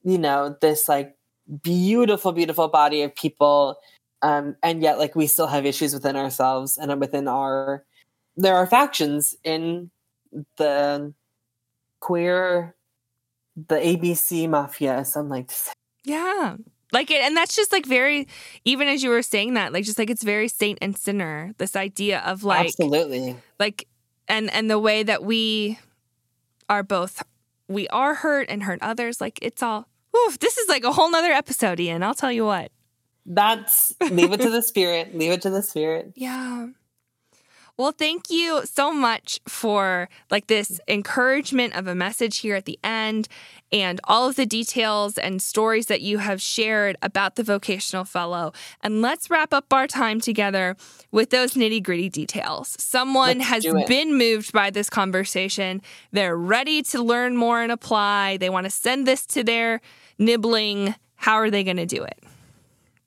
[0.03, 1.15] you know, this like
[1.61, 3.77] beautiful, beautiful body of people.
[4.21, 7.83] Um, and yet like we still have issues within ourselves and within our
[8.35, 9.91] there are factions in
[10.57, 11.13] the
[11.99, 12.75] queer,
[13.55, 15.73] the ABC mafia, some like to say.
[16.03, 16.55] Yeah.
[16.93, 18.27] Like it, and that's just like very,
[18.63, 21.53] even as you were saying that, like just like it's very saint and sinner.
[21.57, 23.35] This idea of like, Absolutely.
[23.59, 23.87] like,
[24.27, 25.79] and and the way that we
[26.69, 27.23] are both,
[27.67, 29.19] we are hurt and hurt others.
[29.19, 29.87] Like it's all.
[30.15, 32.03] Oof, this is like a whole nother episode, Ian.
[32.03, 32.71] I'll tell you what.
[33.25, 35.17] That's leave it to the spirit.
[35.17, 36.13] Leave it to the spirit.
[36.15, 36.67] Yeah.
[37.75, 42.77] Well, thank you so much for like this encouragement of a message here at the
[42.83, 43.27] end
[43.71, 48.53] and all of the details and stories that you have shared about the vocational fellow.
[48.81, 50.77] And let's wrap up our time together
[51.11, 52.75] with those nitty-gritty details.
[52.79, 55.81] Someone Let's has been moved by this conversation.
[56.11, 58.37] They're ready to learn more and apply.
[58.37, 59.81] They want to send this to their
[60.19, 60.93] nibbling.
[61.15, 62.19] How are they going to do it?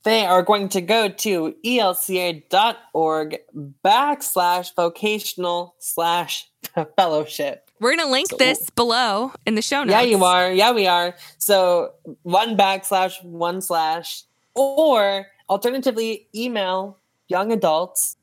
[0.06, 3.38] They are going to go to elca.org
[3.84, 6.48] backslash vocational slash
[6.96, 7.68] fellowship.
[7.80, 9.90] We're going to link So- this below in the show notes.
[9.90, 10.52] Yeah, you are.
[10.52, 11.16] Yeah, we are.
[11.38, 11.90] So
[12.22, 14.22] one backslash, one slash,
[14.54, 18.16] or alternatively, email young adults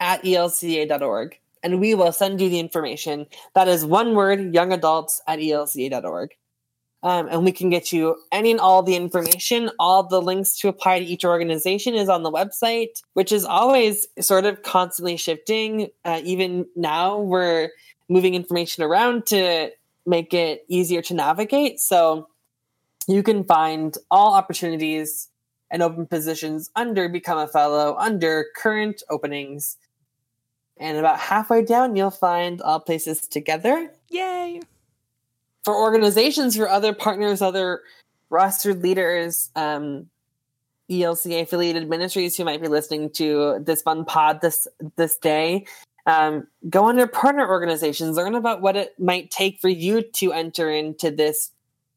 [0.00, 3.26] at elca.org and we will send you the information.
[3.54, 6.30] That is one word, young adults at elca.org.
[7.06, 9.70] Um, and we can get you any and all the information.
[9.78, 14.08] All the links to apply to each organization is on the website, which is always
[14.18, 15.90] sort of constantly shifting.
[16.04, 17.70] Uh, even now, we're
[18.08, 19.70] moving information around to
[20.04, 21.78] make it easier to navigate.
[21.78, 22.26] So
[23.06, 25.28] you can find all opportunities
[25.70, 29.76] and open positions under Become a Fellow, under current openings.
[30.76, 34.60] And about halfway down, you'll find all places together Yay.
[35.66, 37.82] For organizations, for other partners, other
[38.30, 40.08] rostered leaders, um,
[40.88, 45.66] ELCA affiliated ministries who might be listening to this fun pod this this day.
[46.06, 50.70] Um, go under partner organizations, learn about what it might take for you to enter
[50.70, 51.50] into this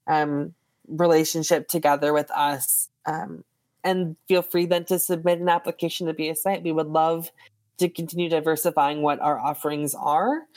[0.08, 0.56] um,
[0.88, 2.90] relationship together with us.
[3.06, 3.44] Um,
[3.84, 6.64] and feel free then to submit an application to be a site.
[6.64, 7.32] We would love
[7.78, 10.48] to continue diversifying what our offerings are.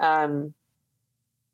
[0.00, 0.52] Um,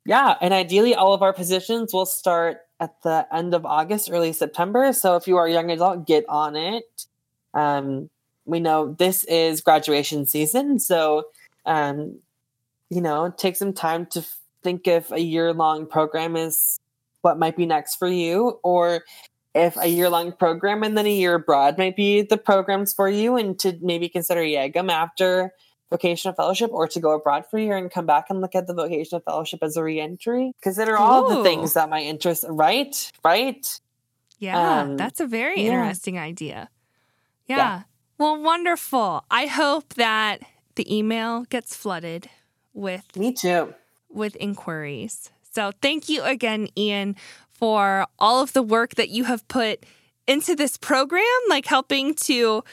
[0.05, 4.33] yeah, and ideally, all of our positions will start at the end of August, early
[4.33, 4.91] September.
[4.91, 7.05] So if you are a young adult, get on it.
[7.53, 8.09] Um,
[8.45, 11.27] we know this is graduation season, so
[11.65, 12.19] um,
[12.89, 14.25] you know, take some time to
[14.63, 16.79] think if a year long program is
[17.21, 19.03] what might be next for you, or
[19.55, 23.07] if a year long program and then a year abroad might be the programs for
[23.07, 25.53] you, and to maybe consider YAGM after
[25.89, 28.67] vocational fellowship or to go abroad for a year and come back and look at
[28.67, 30.53] the vocational fellowship as a reentry.
[30.61, 33.11] Consider all the things that might interest, right?
[33.23, 33.79] Right?
[34.39, 35.71] Yeah, Um, that's a very yeah.
[35.71, 36.69] interesting idea.
[37.47, 37.57] Yeah.
[37.57, 37.81] Yeah.
[38.17, 39.23] Well, wonderful.
[39.29, 40.41] I hope that
[40.75, 42.29] the email gets flooded
[42.73, 43.73] with Me too.
[44.09, 45.29] with inquiries.
[45.51, 47.15] So, thank you again Ian
[47.53, 49.85] for all of the work that you have put
[50.27, 52.63] into this program, like helping to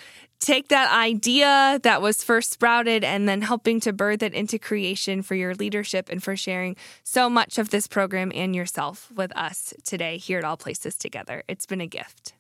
[0.41, 5.23] take that idea that was first sprouted and then helping to birth it into creation
[5.23, 9.75] for your leadership and for sharing so much of this program and yourself with us
[9.85, 11.43] today here at All Places Together.
[11.47, 12.33] It's been a gift.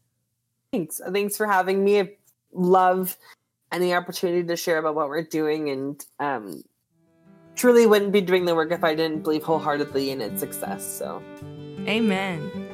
[0.73, 1.01] Thanks.
[1.13, 2.01] Thanks for having me.
[2.01, 2.11] I
[2.53, 3.17] love
[3.71, 6.65] any opportunity to share about what we're doing and um,
[7.55, 10.85] truly wouldn't be doing the work if I didn't believe wholeheartedly in its success.
[10.85, 11.23] So
[11.87, 12.70] Amen.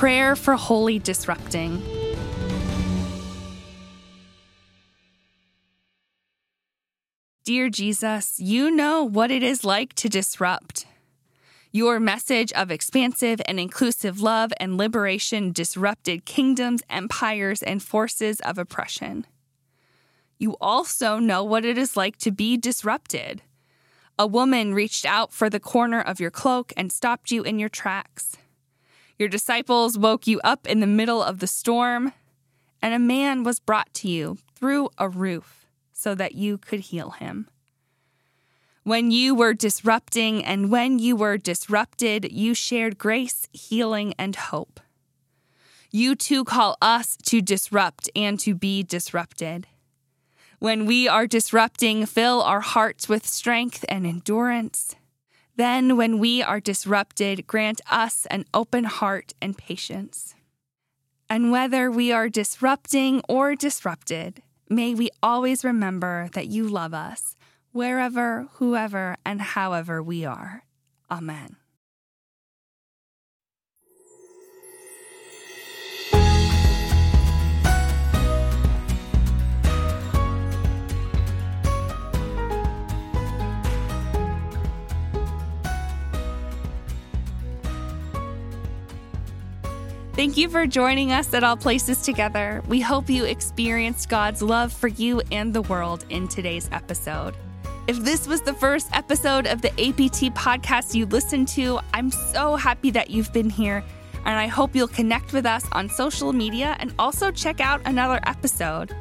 [0.00, 1.82] Prayer for holy disrupting.
[7.44, 10.86] Dear Jesus, you know what it is like to disrupt.
[11.70, 18.56] Your message of expansive and inclusive love and liberation disrupted kingdoms, empires, and forces of
[18.56, 19.26] oppression.
[20.38, 23.42] You also know what it is like to be disrupted.
[24.18, 27.68] A woman reached out for the corner of your cloak and stopped you in your
[27.68, 28.38] tracks.
[29.20, 32.14] Your disciples woke you up in the middle of the storm,
[32.80, 37.10] and a man was brought to you through a roof so that you could heal
[37.10, 37.46] him.
[38.82, 44.80] When you were disrupting and when you were disrupted, you shared grace, healing, and hope.
[45.90, 49.66] You too call us to disrupt and to be disrupted.
[50.60, 54.96] When we are disrupting, fill our hearts with strength and endurance.
[55.60, 60.34] Then, when we are disrupted, grant us an open heart and patience.
[61.28, 64.40] And whether we are disrupting or disrupted,
[64.70, 67.36] may we always remember that you love us,
[67.72, 70.64] wherever, whoever, and however we are.
[71.10, 71.59] Amen.
[90.20, 92.62] Thank you for joining us at All Places Together.
[92.68, 97.34] We hope you experienced God's love for you and the world in today's episode.
[97.86, 102.54] If this was the first episode of the APT podcast you listened to, I'm so
[102.56, 103.82] happy that you've been here,
[104.26, 108.20] and I hope you'll connect with us on social media and also check out another
[108.26, 108.94] episode.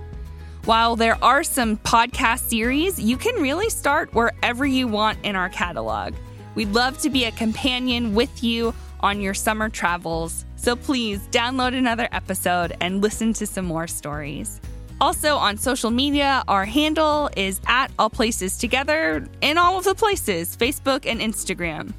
[0.64, 5.50] While there are some podcast series, you can really start wherever you want in our
[5.50, 6.14] catalog.
[6.56, 10.46] We'd love to be a companion with you on your summer travels.
[10.56, 14.60] So please download another episode and listen to some more stories.
[15.02, 19.96] Also on social media, our handle is at All Places Together in all of the
[19.96, 21.94] places Facebook and Instagram.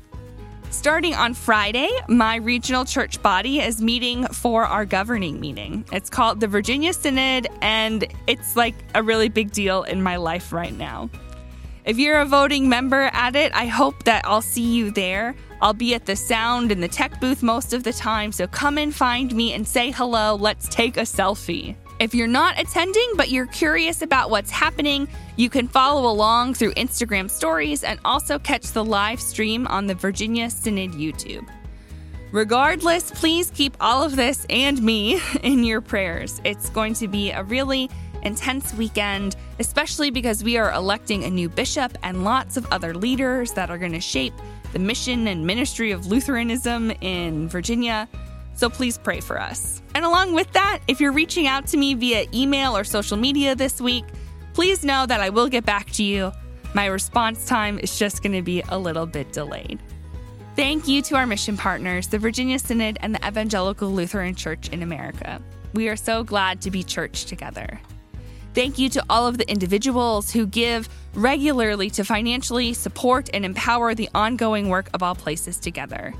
[0.70, 5.84] Starting on Friday, my regional church body is meeting for our governing meeting.
[5.92, 10.52] It's called the Virginia Synod, and it's like a really big deal in my life
[10.52, 11.10] right now.
[11.84, 15.34] If you're a voting member at it, I hope that I'll see you there.
[15.62, 18.78] I'll be at the sound and the tech booth most of the time, so come
[18.78, 20.34] and find me and say hello.
[20.34, 21.76] Let's take a selfie.
[21.98, 25.06] If you're not attending but you're curious about what's happening,
[25.36, 29.94] you can follow along through Instagram stories and also catch the live stream on the
[29.94, 31.46] Virginia Synod YouTube.
[32.32, 36.40] Regardless, please keep all of this and me in your prayers.
[36.44, 37.90] It's going to be a really
[38.22, 43.52] intense weekend, especially because we are electing a new bishop and lots of other leaders
[43.52, 44.34] that are going to shape
[44.72, 48.08] the mission and ministry of Lutheranism in Virginia.
[48.54, 49.82] So please pray for us.
[49.94, 53.54] And along with that, if you're reaching out to me via email or social media
[53.54, 54.04] this week,
[54.52, 56.32] please know that I will get back to you.
[56.74, 59.80] My response time is just going to be a little bit delayed.
[60.56, 64.82] Thank you to our mission partners, the Virginia Synod and the Evangelical Lutheran Church in
[64.82, 65.40] America.
[65.72, 67.80] We are so glad to be church together.
[68.52, 73.94] Thank you to all of the individuals who give regularly to financially support and empower
[73.94, 76.12] the ongoing work of All Places Together.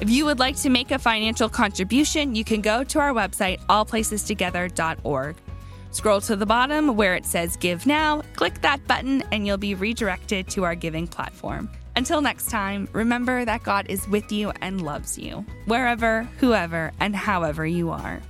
[0.00, 3.60] If you would like to make a financial contribution, you can go to our website,
[3.66, 5.36] allplacestogether.org.
[5.92, 9.74] Scroll to the bottom where it says Give Now, click that button, and you'll be
[9.74, 11.70] redirected to our giving platform.
[11.96, 17.14] Until next time, remember that God is with you and loves you, wherever, whoever, and
[17.14, 18.20] however you are.